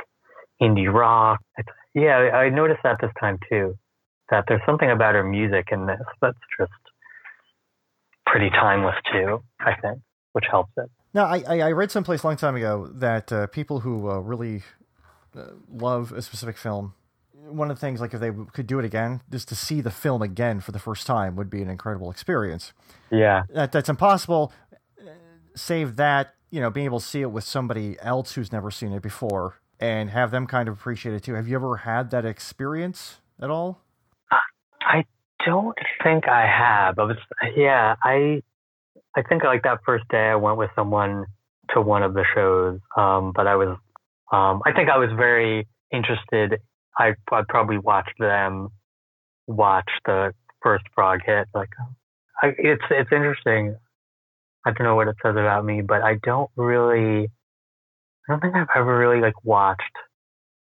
indie 0.62 0.92
rock. 0.92 1.40
It's, 1.58 1.70
yeah, 1.94 2.18
I 2.34 2.50
noticed 2.50 2.82
that 2.84 2.98
this 3.02 3.12
time 3.20 3.40
too. 3.50 3.78
That 4.30 4.46
there's 4.48 4.62
something 4.66 4.92
about 4.92 5.16
her 5.16 5.24
music 5.24 5.70
in 5.72 5.88
this 5.88 6.00
that's 6.22 6.38
just 6.60 6.72
pretty 8.28 8.52
timeless 8.52 8.96
too. 9.12 9.42
I 9.60 9.74
think, 9.82 10.00
which 10.34 10.46
helps 10.50 10.72
it. 10.78 10.90
Now, 11.14 11.26
I, 11.26 11.42
I 11.60 11.72
read 11.72 11.90
someplace 11.90 12.22
a 12.22 12.28
long 12.28 12.38
time 12.38 12.56
ago 12.56 12.88
that 12.94 13.32
uh, 13.32 13.48
people 13.48 13.80
who 13.80 14.10
uh, 14.12 14.20
really 14.20 14.62
uh, 15.36 15.46
love 15.68 16.12
a 16.12 16.22
specific 16.22 16.56
film, 16.56 16.94
one 17.34 17.72
of 17.72 17.78
the 17.78 17.82
things, 17.82 18.00
like 18.00 18.14
if 18.14 18.20
they 18.20 18.32
could 18.54 18.68
do 18.68 18.78
it 18.78 18.86
again, 18.86 19.22
just 19.32 19.50
to 19.50 19.56
see 19.56 19.82
the 19.82 19.90
film 19.90 20.22
again 20.22 20.60
for 20.60 20.72
the 20.72 20.78
first 20.78 21.08
time 21.08 21.36
would 21.36 21.50
be 21.50 21.64
an 21.64 21.70
incredible 21.70 22.12
experience. 22.12 22.74
Yeah. 23.10 23.44
That, 23.52 23.72
that's 23.72 23.90
impossible 23.90 24.54
save 25.60 25.96
that, 25.98 26.36
you 26.50 26.60
know, 26.60 26.70
being 26.70 26.86
able 26.86 27.00
to 27.00 27.06
see 27.06 27.22
it 27.22 27.32
with 27.32 27.44
somebody 27.44 27.98
else 28.02 28.34
who's 28.34 28.52
never 28.52 28.72
seen 28.72 28.92
it 28.94 29.02
before 29.02 29.62
and 29.80 30.10
have 30.10 30.32
them 30.32 30.48
kind 30.48 30.68
of 30.68 30.76
appreciate 30.76 31.16
it 31.16 31.24
too. 31.24 31.36
Have 31.36 31.48
you 31.48 31.56
ever 31.56 31.78
had 31.78 32.12
that 32.12 32.26
experience 32.26 33.22
at 33.42 33.50
all? 33.50 33.82
I 34.82 35.06
don't 35.46 35.78
think 36.04 36.28
I 36.28 36.46
have. 36.48 37.00
I 37.00 37.04
was, 37.04 37.18
yeah, 37.56 37.96
I, 38.04 38.42
I 39.16 39.22
think 39.24 39.44
like 39.44 39.64
that 39.64 39.80
first 39.86 40.06
day 40.10 40.30
I 40.30 40.36
went 40.36 40.58
with 40.58 40.72
someone 40.76 41.26
to 41.74 41.82
one 41.82 42.04
of 42.04 42.14
the 42.14 42.26
shows, 42.34 42.80
um, 42.98 43.32
but 43.36 43.48
I 43.48 43.56
was, 43.56 43.78
um, 44.32 44.62
I 44.66 44.72
think 44.74 44.90
I 44.90 44.98
was 44.98 45.10
very 45.16 45.68
interested. 45.92 46.60
I, 46.98 47.14
I 47.32 47.42
probably 47.48 47.78
watched 47.78 48.18
them 48.20 48.70
watch 49.48 49.90
the 50.06 50.34
first 50.62 50.84
frog 50.94 51.20
hit. 51.26 51.48
Like, 51.54 51.70
I, 52.42 52.48
it's 52.58 52.84
it's 52.90 53.12
interesting. 53.12 53.76
I 54.70 54.74
don't 54.74 54.86
know 54.86 54.96
what 54.96 55.08
it 55.08 55.16
says 55.24 55.32
about 55.32 55.66
me, 55.66 55.82
but 55.82 56.04
I 56.04 56.16
don't 56.24 56.50
really, 56.56 57.26
I 57.26 58.32
don't 58.32 58.40
think 58.40 58.56
I've 58.56 58.68
ever 58.76 58.98
really 58.98 59.20
like 59.20 59.44
watched 59.44 59.82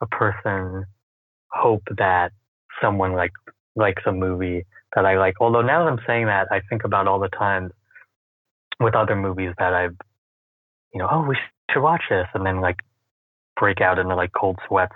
a 0.01 0.07
person 0.07 0.85
hope 1.51 1.83
that 1.99 2.31
someone 2.81 3.15
like 3.15 3.33
likes 3.75 4.03
a 4.07 4.13
movie 4.13 4.65
that 4.95 5.05
I 5.05 5.19
like. 5.19 5.35
Although 5.41 5.63
now 5.63 5.85
that 5.85 5.91
I'm 5.91 5.99
saying 6.07 6.27
that, 6.27 6.47
I 6.53 6.61
think 6.71 6.85
about 6.85 7.09
all 7.09 7.19
the 7.19 7.29
times 7.29 7.73
with 8.79 8.95
other 8.95 9.17
movies 9.17 9.53
that 9.59 9.75
I've, 9.75 9.97
you 10.95 11.01
know, 11.01 11.09
oh, 11.11 11.23
we 11.29 11.37
should 11.73 11.83
watch 11.83 12.03
this, 12.09 12.27
and 12.35 12.47
then 12.47 12.61
like 12.61 12.79
break 13.59 13.81
out 13.81 13.99
into 13.99 14.15
like 14.15 14.31
cold 14.33 14.59
sweats 14.69 14.95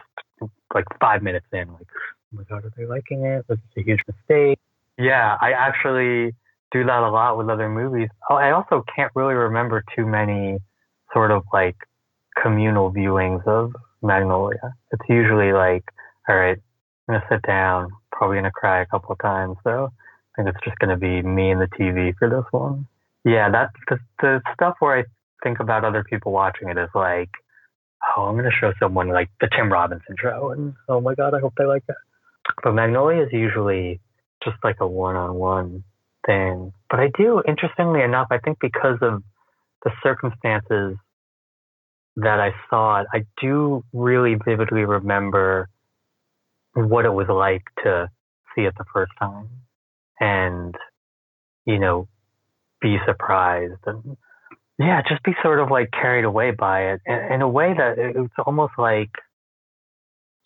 like 0.72 0.85
five 1.00 1.22
minutes 1.22 1.46
in, 1.52 1.72
like 1.72 1.87
oh 1.92 2.37
my 2.37 2.44
god, 2.44 2.64
are 2.64 2.72
they 2.76 2.87
liking 2.87 3.24
it? 3.24 3.44
This 3.48 3.59
a 3.76 3.83
huge 3.83 4.00
mistake? 4.07 4.59
Yeah, 4.98 5.37
I 5.40 5.50
actually 5.50 6.35
do 6.74 6.84
that 6.84 7.02
a 7.02 7.10
lot 7.10 7.38
with 7.38 7.48
other 7.48 7.70
movies. 7.70 8.08
Oh, 8.28 8.34
I 8.34 8.50
also 8.50 8.84
can't 8.94 9.12
really 9.14 9.34
remember 9.34 9.84
too 9.96 10.04
many 10.04 10.58
sort 11.12 11.30
of 11.30 11.44
like 11.52 11.76
communal 12.42 12.92
viewings 12.92 13.46
of 13.46 13.72
Magnolia. 14.02 14.74
It's 14.92 15.08
usually 15.08 15.52
like, 15.52 15.84
all 16.28 16.37
right, 16.37 16.58
I'm 17.08 17.14
gonna 17.14 17.24
sit 17.30 17.42
down, 17.46 17.90
probably 18.10 18.38
gonna 18.38 18.50
cry 18.50 18.82
a 18.82 18.87
couple 18.87 19.12
of 19.12 19.18
times 19.20 19.56
though. 19.64 19.90
I 20.37 20.42
think 20.42 20.54
it's 20.54 20.64
just 20.64 20.78
gonna 20.80 20.96
be 20.96 21.22
me 21.22 21.52
and 21.52 21.60
the 21.60 21.68
TV 21.78 22.12
for 22.18 22.28
this 22.28 22.44
one. 22.50 22.88
Yeah, 23.24 23.48
that 23.50 23.70
the, 23.88 23.98
the 24.20 24.40
stuff 24.52 24.74
where 24.80 24.98
I 24.98 25.04
think 25.44 25.60
about 25.60 25.84
other 25.84 26.02
people 26.02 26.32
watching 26.32 26.68
it 26.68 26.76
is 26.76 26.90
like, 26.92 27.30
oh, 28.16 28.22
I'm 28.22 28.37
gonna 28.37 28.50
show 28.50 28.72
someone 28.80 29.08
like 29.08 29.30
the 29.40 29.48
Tim 29.56 29.72
Robinson 29.72 30.16
show, 30.20 30.50
and 30.50 30.74
oh 30.88 31.00
my 31.00 31.14
god, 31.14 31.34
I 31.34 31.38
hope 31.38 31.54
they 31.56 31.66
like 31.66 31.84
it. 31.88 31.96
But 32.64 32.72
Magnolia 32.72 33.22
is 33.22 33.32
usually 33.32 34.00
just 34.42 34.56
like 34.64 34.76
a 34.80 34.87
one-on-one 34.87 35.84
thing. 36.26 36.72
But 36.90 37.00
I 37.00 37.10
do, 37.16 37.42
interestingly 37.46 38.02
enough, 38.02 38.28
I 38.30 38.38
think 38.38 38.58
because 38.60 38.98
of 39.02 39.22
the 39.84 39.90
circumstances 40.02 40.96
that 42.16 42.40
I 42.40 42.52
saw 42.70 43.00
it, 43.00 43.06
I 43.12 43.24
do 43.40 43.84
really 43.92 44.37
vividly 44.44 44.84
remember 44.84 45.68
what 46.74 47.04
it 47.04 47.12
was 47.12 47.28
like 47.28 47.62
to 47.84 48.08
see 48.54 48.62
it 48.62 48.74
the 48.78 48.84
first 48.92 49.12
time 49.18 49.48
and, 50.20 50.74
you 51.66 51.78
know, 51.78 52.08
be 52.80 52.98
surprised 53.06 53.80
and, 53.87 54.16
yeah, 54.78 55.02
just 55.08 55.22
be 55.22 55.32
sort 55.42 55.60
of 55.60 55.70
like 55.70 55.90
carried 55.90 56.24
away 56.24 56.50
by 56.50 56.92
it 56.92 57.00
in, 57.06 57.34
in 57.34 57.42
a 57.42 57.48
way 57.48 57.74
that 57.74 57.98
it's 57.98 58.34
almost 58.44 58.74
like 58.78 59.10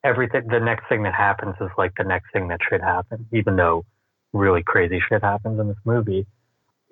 everything, 0.05 0.47
the 0.49 0.61
next 0.61 0.89
thing 0.89 1.03
that 1.03 1.15
happens 1.15 1.55
is 1.61 1.71
like 1.77 1.93
the 1.97 2.05
next 2.05 2.33
thing 2.33 2.49
that 2.49 2.61
should 2.69 2.81
happen, 2.81 3.27
even 3.33 3.57
though 3.57 3.85
really 4.33 4.63
crazy 4.63 5.01
shit 5.09 5.23
happens 5.23 5.59
in 5.61 5.69
this 5.69 5.77
movie. 5.85 6.27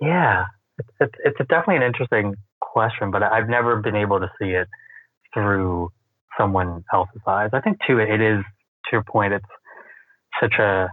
Yeah, 0.00 0.46
it's, 0.78 0.88
it's, 1.00 1.14
it's 1.24 1.48
definitely 1.48 1.76
an 1.76 1.82
interesting 1.82 2.34
question, 2.60 3.10
but 3.10 3.22
I've 3.22 3.48
never 3.48 3.76
been 3.76 3.96
able 3.96 4.20
to 4.20 4.30
see 4.38 4.50
it 4.50 4.68
through 5.32 5.90
someone 6.38 6.84
else's 6.92 7.22
eyes. 7.26 7.50
I 7.52 7.60
think 7.60 7.78
too, 7.86 7.98
it 7.98 8.20
is 8.20 8.44
to 8.86 8.90
your 8.92 9.04
point. 9.04 9.32
It's 9.32 9.44
such 10.40 10.54
a 10.58 10.88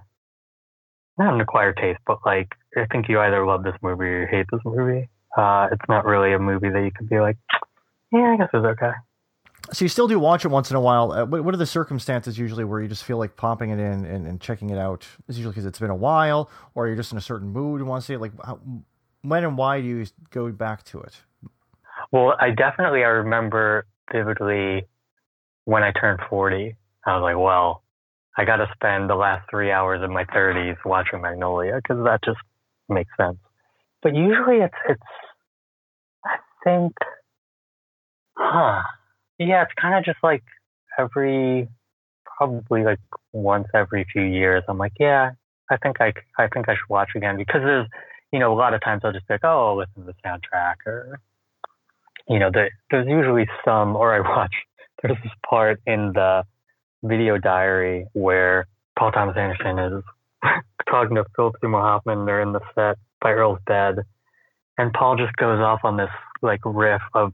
not 1.17 1.33
an 1.33 1.41
acquired 1.41 1.77
taste, 1.77 1.99
but 2.07 2.19
like 2.25 2.49
I 2.75 2.85
think 2.91 3.07
you 3.07 3.19
either 3.19 3.45
love 3.45 3.63
this 3.63 3.75
movie 3.81 4.05
or 4.05 4.21
you 4.21 4.27
hate 4.29 4.47
this 4.51 4.61
movie. 4.65 5.09
Uh, 5.37 5.67
it's 5.71 5.85
not 5.89 6.05
really 6.05 6.33
a 6.33 6.39
movie 6.39 6.69
that 6.69 6.83
you 6.83 6.91
could 6.95 7.09
be 7.09 7.19
like, 7.19 7.37
yeah, 8.11 8.33
I 8.33 8.37
guess 8.37 8.49
it's 8.53 8.65
okay. 8.65 8.91
So 9.71 9.85
you 9.85 9.89
still 9.89 10.07
do 10.07 10.19
watch 10.19 10.43
it 10.43 10.49
once 10.49 10.69
in 10.69 10.75
a 10.75 10.81
while. 10.81 11.11
Uh, 11.11 11.25
what 11.25 11.53
are 11.53 11.57
the 11.57 11.65
circumstances 11.65 12.37
usually 12.37 12.65
where 12.65 12.81
you 12.81 12.87
just 12.87 13.03
feel 13.03 13.17
like 13.17 13.37
popping 13.37 13.69
it 13.69 13.79
in 13.79 14.05
and, 14.05 14.27
and 14.27 14.41
checking 14.41 14.69
it 14.69 14.77
out? 14.77 15.07
Is 15.27 15.37
usually 15.37 15.53
because 15.53 15.65
it's 15.65 15.79
been 15.79 15.89
a 15.89 15.95
while, 15.95 16.49
or 16.75 16.87
you're 16.87 16.97
just 16.97 17.11
in 17.11 17.17
a 17.17 17.21
certain 17.21 17.47
mood 17.47 17.79
and 17.79 17.89
want 17.89 18.01
to 18.01 18.05
see 18.05 18.13
it. 18.13 18.19
Like, 18.19 18.33
how, 18.43 18.59
when 19.21 19.43
and 19.43 19.57
why 19.57 19.79
do 19.79 19.87
you 19.87 20.05
go 20.31 20.51
back 20.51 20.83
to 20.85 20.99
it? 21.01 21.21
Well, 22.11 22.35
I 22.39 22.49
definitely 22.51 23.03
I 23.03 23.07
remember 23.07 23.85
vividly 24.11 24.85
when 25.65 25.81
I 25.81 25.91
turned 25.91 26.19
40. 26.29 26.75
I 27.05 27.15
was 27.15 27.23
like, 27.23 27.37
well, 27.37 27.83
I 28.37 28.45
got 28.45 28.57
to 28.57 28.67
spend 28.73 29.09
the 29.09 29.15
last 29.15 29.49
three 29.49 29.71
hours 29.71 30.01
of 30.03 30.09
my 30.09 30.25
30s 30.25 30.75
watching 30.85 31.21
Magnolia 31.21 31.75
because 31.75 32.03
that 32.03 32.19
just 32.25 32.39
makes 32.89 33.11
sense. 33.17 33.37
But 34.01 34.15
usually 34.15 34.57
it's 34.57 34.75
it's 34.89 35.01
I 36.25 36.35
think, 36.63 36.93
huh? 38.37 38.81
Yeah, 39.39 39.63
it's 39.63 39.73
kind 39.79 39.95
of 39.95 40.05
just 40.05 40.23
like 40.23 40.43
every 40.97 41.67
probably 42.25 42.83
like 42.83 42.99
once 43.31 43.67
every 43.73 44.05
few 44.11 44.23
years. 44.23 44.63
I'm 44.67 44.77
like, 44.77 44.93
yeah, 44.99 45.31
I 45.69 45.77
think 45.77 46.01
I 46.01 46.13
I 46.37 46.47
think 46.47 46.69
I 46.69 46.73
should 46.73 46.89
watch 46.89 47.11
again 47.15 47.37
because 47.37 47.61
there's 47.61 47.87
you 48.31 48.39
know 48.39 48.53
a 48.53 48.57
lot 48.57 48.73
of 48.73 48.81
times 48.81 49.01
I'll 49.03 49.13
just 49.13 49.27
be 49.27 49.35
like, 49.35 49.43
oh, 49.43 49.69
I'll 49.69 49.77
listen 49.77 50.05
to 50.05 50.13
the 50.13 50.15
soundtrack 50.25 50.75
or 50.85 51.19
you 52.29 52.39
know 52.39 52.49
the, 52.51 52.69
there's 52.91 53.07
usually 53.07 53.47
some 53.65 53.95
or 53.95 54.13
I 54.13 54.19
watch 54.37 54.53
there's 55.01 55.17
this 55.23 55.33
part 55.47 55.81
in 55.85 56.13
the 56.13 56.43
video 57.03 57.37
diary 57.37 58.07
where 58.13 58.67
Paul 58.97 59.11
Thomas 59.11 59.35
Anderson 59.37 59.79
is 59.79 60.03
talking 60.89 61.15
to 61.15 61.25
Philip 61.35 61.55
Seymour 61.61 61.81
Hoffman. 61.81 62.25
They're 62.25 62.41
in 62.41 62.53
the 62.53 62.61
set 62.73 62.97
by 63.21 63.31
Earl's 63.31 63.59
bed, 63.67 63.99
and 64.77 64.93
Paul 64.93 65.17
just 65.17 65.35
goes 65.35 65.59
off 65.59 65.81
on 65.83 65.97
this 65.97 66.09
like 66.41 66.61
riff 66.65 67.01
of 67.13 67.33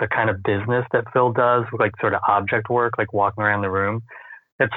the 0.00 0.08
kind 0.08 0.30
of 0.30 0.42
business 0.42 0.84
that 0.92 1.04
Phil 1.12 1.32
does, 1.32 1.64
like 1.78 1.92
sort 2.00 2.14
of 2.14 2.20
object 2.26 2.70
work, 2.70 2.94
like 2.98 3.12
walking 3.12 3.44
around 3.44 3.62
the 3.62 3.70
room. 3.70 4.02
It's 4.58 4.74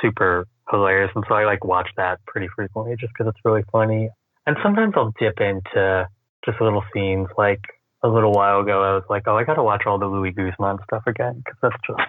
super 0.00 0.46
hilarious, 0.70 1.10
and 1.14 1.24
so 1.28 1.34
I 1.34 1.44
like 1.44 1.64
watch 1.64 1.88
that 1.96 2.24
pretty 2.26 2.48
frequently 2.54 2.96
just 2.98 3.12
because 3.12 3.30
it's 3.30 3.44
really 3.44 3.64
funny. 3.72 4.08
And 4.46 4.56
sometimes 4.62 4.94
I'll 4.96 5.12
dip 5.18 5.40
into 5.40 6.08
just 6.44 6.60
little 6.60 6.84
scenes. 6.94 7.28
Like 7.36 7.60
a 8.02 8.08
little 8.08 8.32
while 8.32 8.60
ago, 8.60 8.82
I 8.82 8.94
was 8.94 9.04
like, 9.10 9.24
oh, 9.26 9.36
I 9.36 9.44
got 9.44 9.54
to 9.54 9.62
watch 9.62 9.82
all 9.86 9.98
the 9.98 10.06
Luis 10.06 10.34
Guzman 10.34 10.78
stuff 10.84 11.02
again 11.06 11.42
because 11.44 11.58
that's 11.60 11.76
just 11.86 12.00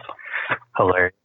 hilarious. 0.78 1.16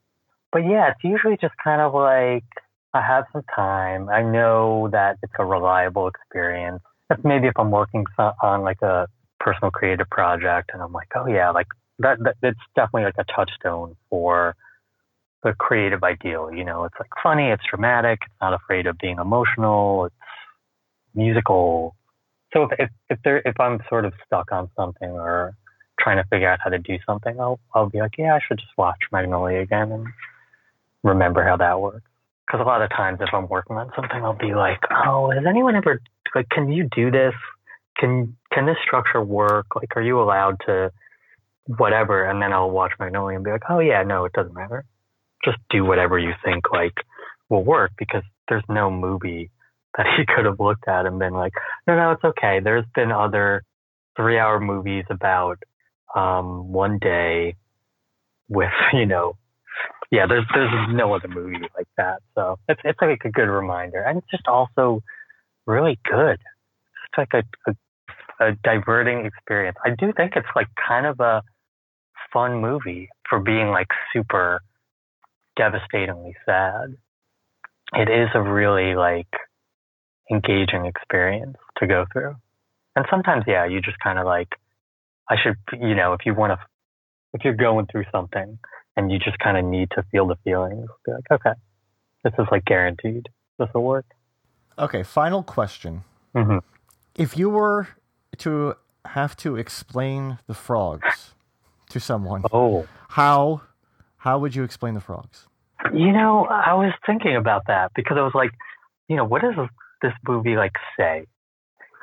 But 0.51 0.59
yeah, 0.59 0.89
it's 0.89 1.03
usually 1.03 1.37
just 1.39 1.53
kind 1.63 1.81
of 1.81 1.93
like 1.93 2.45
I 2.93 3.01
have 3.01 3.25
some 3.31 3.43
time. 3.55 4.09
I 4.09 4.23
know 4.23 4.89
that 4.91 5.17
it's 5.21 5.33
a 5.37 5.45
reliable 5.45 6.07
experience. 6.07 6.81
That's 7.09 7.23
maybe 7.23 7.47
if 7.47 7.53
I'm 7.57 7.71
working 7.71 8.05
on 8.41 8.61
like 8.63 8.81
a 8.81 9.07
personal 9.39 9.71
creative 9.71 10.09
project 10.09 10.71
and 10.73 10.81
I'm 10.81 10.93
like, 10.93 11.09
oh 11.15 11.27
yeah, 11.27 11.51
like 11.51 11.67
that, 11.99 12.17
that 12.23 12.35
it's 12.43 12.59
definitely 12.75 13.03
like 13.03 13.17
a 13.17 13.25
touchstone 13.25 13.95
for 14.09 14.55
the 15.43 15.53
creative 15.53 16.03
ideal. 16.03 16.51
You 16.51 16.63
know, 16.63 16.83
it's 16.83 16.95
like 16.99 17.09
funny, 17.21 17.49
it's 17.49 17.63
dramatic, 17.69 18.19
it's 18.25 18.35
not 18.41 18.53
afraid 18.53 18.87
of 18.87 18.97
being 18.97 19.19
emotional, 19.19 20.05
it's 20.05 20.15
musical. 21.13 21.95
So 22.53 22.63
if 22.63 22.71
if 22.79 22.89
if, 23.09 23.19
there, 23.23 23.41
if 23.45 23.59
I'm 23.59 23.79
sort 23.89 24.05
of 24.05 24.13
stuck 24.25 24.51
on 24.51 24.69
something 24.75 25.09
or 25.09 25.55
trying 25.99 26.17
to 26.17 26.23
figure 26.29 26.49
out 26.49 26.59
how 26.63 26.69
to 26.69 26.79
do 26.79 26.97
something, 27.05 27.39
I'll 27.39 27.59
I'll 27.73 27.89
be 27.89 27.99
like, 27.99 28.17
yeah, 28.17 28.35
I 28.35 28.39
should 28.47 28.59
just 28.59 28.77
watch 28.77 28.99
Magnolia 29.11 29.59
again 29.59 29.91
and 29.91 30.07
remember 31.03 31.43
how 31.43 31.57
that 31.57 31.79
works. 31.79 32.01
Because 32.45 32.61
a 32.61 32.63
lot 32.63 32.81
of 32.81 32.89
times, 32.91 33.19
if 33.19 33.33
I'm 33.33 33.47
working 33.49 33.75
on 33.75 33.91
something, 33.93 34.23
I'll 34.23 34.37
be 34.37 34.53
like, 34.55 34.79
oh, 35.05 35.31
has 35.31 35.43
anyone 35.45 35.75
ever 35.75 35.99
like, 36.33 36.47
can 36.49 36.71
you 36.71 36.87
do 36.95 37.11
this? 37.11 37.33
Can 37.99 38.35
can 38.51 38.65
this 38.65 38.77
structure 38.85 39.21
work? 39.21 39.67
Like, 39.75 39.95
are 39.95 40.01
you 40.01 40.21
allowed 40.21 40.57
to 40.65 40.91
whatever? 41.65 42.29
And 42.29 42.41
then 42.41 42.53
I'll 42.53 42.71
watch 42.71 42.93
Magnolia 42.99 43.35
and 43.35 43.45
be 43.45 43.51
like, 43.51 43.63
oh 43.69 43.79
yeah, 43.79 44.03
no, 44.03 44.25
it 44.25 44.33
doesn't 44.33 44.53
matter. 44.53 44.85
Just 45.43 45.57
do 45.69 45.85
whatever 45.85 46.17
you 46.17 46.33
think 46.43 46.71
like 46.71 46.93
will 47.49 47.63
work 47.63 47.91
because 47.97 48.23
there's 48.49 48.63
no 48.69 48.89
movie 48.91 49.51
that 49.97 50.05
he 50.17 50.25
could 50.35 50.45
have 50.45 50.59
looked 50.59 50.87
at 50.87 51.05
and 51.05 51.19
been 51.19 51.33
like, 51.33 51.53
no, 51.87 51.95
no, 51.95 52.11
it's 52.11 52.23
okay. 52.23 52.59
There's 52.63 52.85
been 52.95 53.11
other 53.11 53.63
three 54.15 54.39
hour 54.39 54.59
movies 54.59 55.05
about 55.09 55.57
um, 56.15 56.71
one 56.71 56.99
day 56.99 57.55
with 58.49 58.69
you 58.93 59.05
know 59.05 59.37
yeah 60.11 60.25
there's 60.27 60.45
there's 60.53 60.71
no 60.89 61.13
other 61.13 61.27
movie 61.27 61.57
like 61.75 61.87
that 61.97 62.21
so 62.35 62.57
it's 62.67 62.81
it's 62.83 62.99
like 63.01 63.21
a 63.25 63.29
good 63.29 63.49
reminder 63.49 64.01
and 64.01 64.17
it's 64.17 64.31
just 64.31 64.47
also 64.47 65.01
really 65.65 65.99
good 66.09 66.39
it's 66.39 67.17
like 67.17 67.29
a, 67.33 67.69
a, 67.69 67.75
a 68.39 68.51
diverting 68.63 69.25
experience 69.25 69.77
i 69.85 69.89
do 69.89 70.11
think 70.15 70.33
it's 70.35 70.47
like 70.55 70.67
kind 70.87 71.05
of 71.05 71.19
a 71.19 71.41
fun 72.33 72.59
movie 72.61 73.09
for 73.29 73.39
being 73.39 73.67
like 73.69 73.87
super 74.13 74.61
devastatingly 75.55 76.35
sad 76.45 76.95
it 77.93 78.09
is 78.09 78.27
a 78.35 78.41
really 78.41 78.95
like 78.95 79.29
engaging 80.29 80.85
experience 80.85 81.57
to 81.77 81.87
go 81.87 82.05
through 82.11 82.35
and 82.95 83.05
sometimes 83.09 83.43
yeah 83.47 83.65
you 83.65 83.81
just 83.81 83.97
kind 83.99 84.19
of 84.19 84.25
like 84.25 84.49
I 85.29 85.35
should, 85.41 85.57
you 85.79 85.95
know, 85.95 86.13
if 86.13 86.25
you 86.25 86.33
want 86.33 86.51
to, 86.51 86.59
if 87.33 87.43
you're 87.43 87.55
going 87.55 87.87
through 87.87 88.05
something 88.11 88.57
and 88.95 89.11
you 89.11 89.19
just 89.19 89.37
kind 89.39 89.57
of 89.57 89.65
need 89.65 89.89
to 89.91 90.03
feel 90.11 90.27
the 90.27 90.37
feelings, 90.43 90.87
be 91.05 91.11
like, 91.11 91.31
okay, 91.31 91.53
this 92.23 92.33
is 92.39 92.45
like 92.51 92.65
guaranteed. 92.65 93.27
This 93.59 93.67
will 93.73 93.83
work. 93.83 94.05
Okay, 94.79 95.03
final 95.03 95.43
question. 95.43 96.03
Mm-hmm. 96.35 96.59
If 97.15 97.37
you 97.37 97.49
were 97.49 97.87
to 98.39 98.75
have 99.05 99.35
to 99.37 99.55
explain 99.55 100.39
the 100.47 100.53
frogs 100.53 101.33
to 101.89 101.99
someone, 101.99 102.43
oh, 102.51 102.87
how 103.09 103.61
how 104.17 104.39
would 104.39 104.55
you 104.55 104.63
explain 104.63 104.93
the 104.93 105.01
frogs? 105.01 105.47
You 105.93 106.11
know, 106.11 106.45
I 106.45 106.73
was 106.73 106.93
thinking 107.05 107.35
about 107.35 107.67
that 107.67 107.91
because 107.95 108.17
I 108.17 108.21
was 108.21 108.33
like, 108.33 108.51
you 109.07 109.15
know, 109.15 109.25
what 109.25 109.41
does 109.41 109.55
this 110.01 110.13
movie 110.27 110.55
like 110.55 110.73
say? 110.97 111.27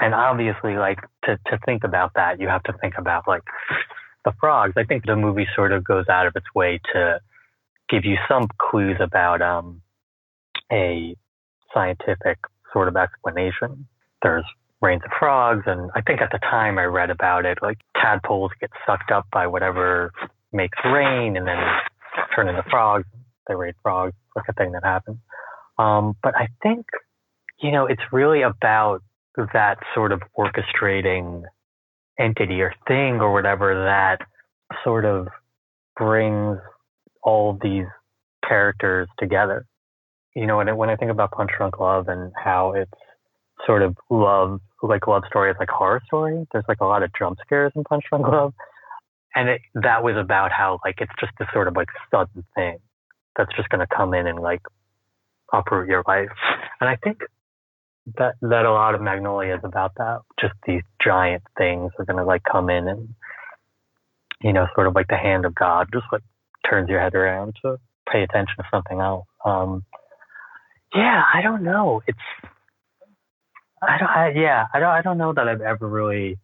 and 0.00 0.14
obviously 0.14 0.76
like 0.76 1.00
to 1.24 1.38
to 1.46 1.58
think 1.64 1.84
about 1.84 2.12
that 2.14 2.40
you 2.40 2.48
have 2.48 2.62
to 2.64 2.72
think 2.80 2.94
about 2.98 3.26
like 3.26 3.42
the 4.24 4.32
frogs 4.40 4.74
i 4.76 4.84
think 4.84 5.04
the 5.06 5.16
movie 5.16 5.46
sort 5.54 5.72
of 5.72 5.84
goes 5.84 6.08
out 6.08 6.26
of 6.26 6.34
its 6.36 6.46
way 6.54 6.80
to 6.92 7.20
give 7.88 8.04
you 8.04 8.16
some 8.28 8.48
clues 8.58 8.96
about 9.00 9.40
um 9.42 9.80
a 10.72 11.14
scientific 11.72 12.38
sort 12.72 12.88
of 12.88 12.96
explanation 12.96 13.86
there's 14.22 14.44
rains 14.84 15.02
of 15.04 15.10
frogs 15.18 15.62
and 15.66 15.90
i 15.94 16.00
think 16.02 16.20
at 16.20 16.30
the 16.30 16.38
time 16.38 16.78
i 16.78 16.84
read 16.84 17.10
about 17.10 17.46
it 17.46 17.58
like 17.62 17.78
tadpoles 18.00 18.50
get 18.60 18.70
sucked 18.86 19.10
up 19.10 19.26
by 19.32 19.46
whatever 19.46 20.12
makes 20.52 20.78
rain 20.84 21.36
and 21.36 21.48
then 21.48 21.58
turn 22.34 22.48
into 22.48 22.62
frogs 22.70 23.06
they 23.48 23.54
raid 23.54 23.74
frogs. 23.82 24.14
Like 24.34 24.46
a 24.48 24.52
thing 24.52 24.72
that 24.72 24.84
happens. 24.84 25.18
Um, 25.78 26.14
but 26.22 26.34
I 26.36 26.48
think, 26.62 26.86
you 27.60 27.70
know, 27.70 27.86
it's 27.86 28.02
really 28.12 28.42
about 28.42 29.02
that 29.36 29.78
sort 29.94 30.12
of 30.12 30.22
orchestrating 30.38 31.42
entity 32.18 32.60
or 32.60 32.72
thing 32.86 33.20
or 33.20 33.32
whatever 33.32 33.84
that 33.84 34.18
sort 34.82 35.04
of 35.04 35.28
brings 35.96 36.58
all 37.22 37.58
these 37.62 37.86
characters 38.48 39.08
together. 39.18 39.66
You 40.34 40.46
know, 40.46 40.56
when, 40.56 40.76
when 40.76 40.90
I 40.90 40.96
think 40.96 41.10
about 41.10 41.30
Punch 41.32 41.50
Drunk 41.56 41.78
Love 41.78 42.08
and 42.08 42.32
how 42.36 42.72
it's 42.72 42.90
sort 43.66 43.82
of 43.82 43.96
love, 44.10 44.60
like 44.88 45.06
love 45.06 45.22
story 45.28 45.50
is 45.50 45.56
like 45.58 45.68
horror 45.68 46.02
story, 46.06 46.46
there's 46.52 46.64
like 46.68 46.80
a 46.80 46.86
lot 46.86 47.02
of 47.02 47.10
jump 47.18 47.38
scares 47.44 47.72
in 47.74 47.84
Punch 47.84 48.04
Drunk 48.08 48.26
Love. 48.26 48.54
And 49.34 49.48
it, 49.48 49.60
that 49.74 50.04
was 50.04 50.16
about 50.16 50.52
how 50.52 50.78
like 50.84 50.96
it's 51.00 51.12
just 51.18 51.32
this 51.38 51.48
sort 51.52 51.68
of 51.68 51.76
like 51.76 51.88
sudden 52.10 52.44
thing 52.54 52.78
that's 53.36 53.54
just 53.56 53.68
going 53.68 53.86
to 53.86 53.96
come 53.96 54.14
in 54.14 54.26
and 54.26 54.38
like 54.38 54.62
uproot 55.52 55.88
your 55.88 56.04
life. 56.06 56.28
And 56.80 56.88
I 56.88 56.96
think 56.96 57.18
that 58.18 58.34
that 58.42 58.64
a 58.64 58.70
lot 58.72 58.94
of 58.94 59.00
Magnolia 59.00 59.56
is 59.56 59.60
about 59.64 59.92
that. 59.96 60.20
Just 60.40 60.54
these 60.66 60.82
giant 61.02 61.42
things 61.58 61.90
are 61.98 62.04
going 62.04 62.18
to 62.18 62.24
like 62.24 62.42
come 62.50 62.70
in 62.70 62.86
and 62.86 63.14
you 64.44 64.52
know, 64.52 64.66
sort 64.74 64.86
of 64.86 64.94
like 64.94 65.08
the 65.08 65.16
hand 65.16 65.46
of 65.46 65.54
God, 65.54 65.88
just 65.92 66.04
like 66.12 66.22
turns 66.68 66.88
your 66.88 67.00
head 67.00 67.14
around 67.14 67.56
to 67.62 67.78
pay 68.10 68.22
attention 68.22 68.56
to 68.58 68.64
something 68.70 69.00
else. 69.00 69.26
Um, 69.44 69.84
yeah, 70.94 71.24
I 71.32 71.40
don't 71.40 71.62
know. 71.62 72.02
It's 72.06 72.18
I 73.88 73.98
don't. 73.98 74.08
I, 74.08 74.32
yeah, 74.34 74.66
I 74.72 74.80
don't. 74.80 74.90
I 74.90 75.02
don't 75.02 75.18
know 75.18 75.32
that 75.32 75.48
I've 75.48 75.60
ever 75.60 75.88
really 75.88 76.38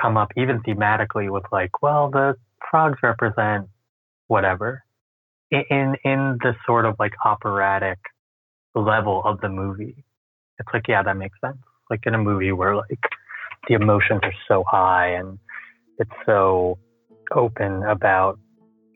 come 0.00 0.16
up 0.16 0.32
even 0.36 0.60
thematically 0.62 1.30
with 1.30 1.44
like, 1.52 1.82
well, 1.82 2.10
the 2.10 2.36
frogs 2.70 2.98
represent 3.02 3.68
whatever 4.28 4.82
in 5.50 5.96
in 6.04 6.38
the 6.42 6.54
sort 6.66 6.86
of 6.86 6.96
like 6.98 7.12
operatic 7.24 7.98
level 8.74 9.22
of 9.24 9.40
the 9.40 9.48
movie. 9.48 10.04
It's 10.58 10.68
like, 10.72 10.88
yeah, 10.88 11.02
that 11.02 11.16
makes 11.16 11.38
sense. 11.44 11.58
Like 11.90 12.00
in 12.06 12.14
a 12.14 12.18
movie 12.18 12.52
where 12.52 12.76
like 12.76 13.00
the 13.68 13.74
emotions 13.74 14.20
are 14.22 14.32
so 14.48 14.64
high 14.66 15.08
and 15.08 15.38
it's 15.98 16.10
so 16.24 16.78
open 17.34 17.82
about 17.82 18.38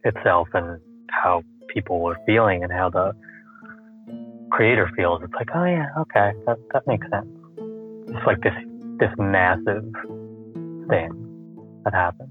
itself 0.04 0.48
and 0.54 0.80
how 1.10 1.42
people 1.68 2.04
are 2.06 2.16
feeling 2.26 2.62
and 2.62 2.72
how 2.72 2.88
the 2.88 3.12
creator 4.50 4.90
feels. 4.96 5.20
It's 5.22 5.34
like, 5.34 5.48
oh 5.54 5.64
yeah, 5.64 5.88
okay, 5.98 6.32
that 6.46 6.56
that 6.72 6.86
makes 6.86 7.06
sense. 7.10 7.35
It's 8.08 8.26
like 8.26 8.40
this 8.40 8.54
this 8.98 9.10
massive 9.18 9.84
thing 10.88 11.80
that 11.84 11.92
happens. 11.92 12.30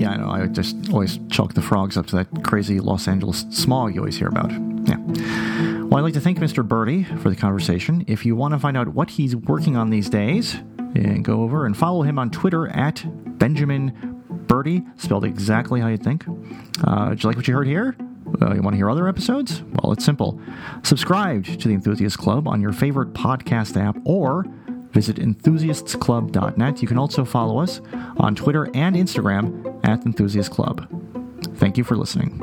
Yeah, 0.00 0.12
I 0.12 0.16
know. 0.16 0.30
I 0.30 0.46
just 0.46 0.76
always 0.90 1.18
chalk 1.30 1.54
the 1.54 1.62
frogs 1.62 1.96
up 1.96 2.06
to 2.06 2.16
that 2.16 2.44
crazy 2.44 2.80
Los 2.80 3.06
Angeles 3.06 3.44
smog 3.50 3.94
you 3.94 4.00
always 4.00 4.16
hear 4.16 4.28
about. 4.28 4.50
Yeah. 4.50 4.96
Well, 5.84 5.98
I'd 5.98 6.02
like 6.02 6.14
to 6.14 6.20
thank 6.20 6.38
Mr. 6.38 6.66
Birdie 6.66 7.04
for 7.04 7.28
the 7.28 7.36
conversation. 7.36 8.04
If 8.06 8.24
you 8.24 8.34
want 8.34 8.54
to 8.54 8.58
find 8.58 8.76
out 8.76 8.88
what 8.88 9.10
he's 9.10 9.36
working 9.36 9.76
on 9.76 9.90
these 9.90 10.08
days, 10.08 10.56
and 10.94 11.24
go 11.24 11.42
over 11.42 11.66
and 11.66 11.76
follow 11.76 12.02
him 12.02 12.18
on 12.18 12.30
Twitter 12.30 12.68
at 12.68 13.04
Benjamin 13.38 14.19
Birdie, 14.50 14.82
spelled 14.96 15.24
exactly 15.24 15.80
how 15.80 15.86
you 15.86 15.96
think. 15.96 16.24
Uh, 16.82 17.10
did 17.10 17.22
you 17.22 17.28
like 17.28 17.36
what 17.36 17.46
you 17.46 17.54
heard 17.54 17.68
here? 17.68 17.94
Uh, 18.42 18.52
you 18.52 18.62
want 18.62 18.74
to 18.74 18.76
hear 18.76 18.90
other 18.90 19.06
episodes? 19.06 19.62
Well, 19.62 19.92
it's 19.92 20.04
simple. 20.04 20.40
Subscribe 20.82 21.44
to 21.44 21.68
the 21.68 21.74
Enthusiast 21.74 22.18
Club 22.18 22.48
on 22.48 22.60
your 22.60 22.72
favorite 22.72 23.12
podcast 23.12 23.80
app 23.80 23.96
or 24.04 24.44
visit 24.90 25.18
enthusiastsclub.net. 25.18 26.82
You 26.82 26.88
can 26.88 26.98
also 26.98 27.24
follow 27.24 27.60
us 27.60 27.80
on 28.16 28.34
Twitter 28.34 28.64
and 28.74 28.96
Instagram 28.96 29.86
at 29.86 30.04
Enthusiast 30.04 30.50
Club. 30.50 30.84
Thank 31.54 31.78
you 31.78 31.84
for 31.84 31.96
listening. 31.96 32.42